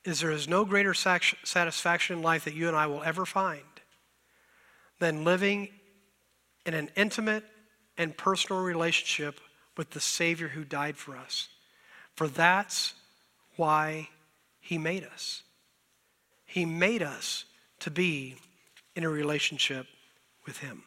is 0.06 0.20
there 0.20 0.30
is 0.30 0.48
no 0.48 0.64
greater 0.64 0.94
satisfaction 0.94 2.16
in 2.16 2.22
life 2.22 2.46
that 2.46 2.54
you 2.54 2.66
and 2.66 2.74
I 2.74 2.86
will 2.86 3.02
ever 3.02 3.26
find 3.26 3.60
than 5.00 5.22
living 5.22 5.68
in 6.64 6.72
an 6.72 6.88
intimate 6.96 7.44
and 8.00 8.16
personal 8.16 8.62
relationship 8.62 9.40
with 9.76 9.90
the 9.90 10.00
Savior 10.00 10.48
who 10.48 10.64
died 10.64 10.96
for 10.96 11.14
us. 11.14 11.48
For 12.14 12.28
that's 12.28 12.94
why 13.56 14.08
He 14.58 14.78
made 14.78 15.04
us. 15.04 15.42
He 16.46 16.64
made 16.64 17.02
us 17.02 17.44
to 17.80 17.90
be 17.90 18.36
in 18.96 19.04
a 19.04 19.10
relationship 19.10 19.86
with 20.46 20.60
Him. 20.60 20.84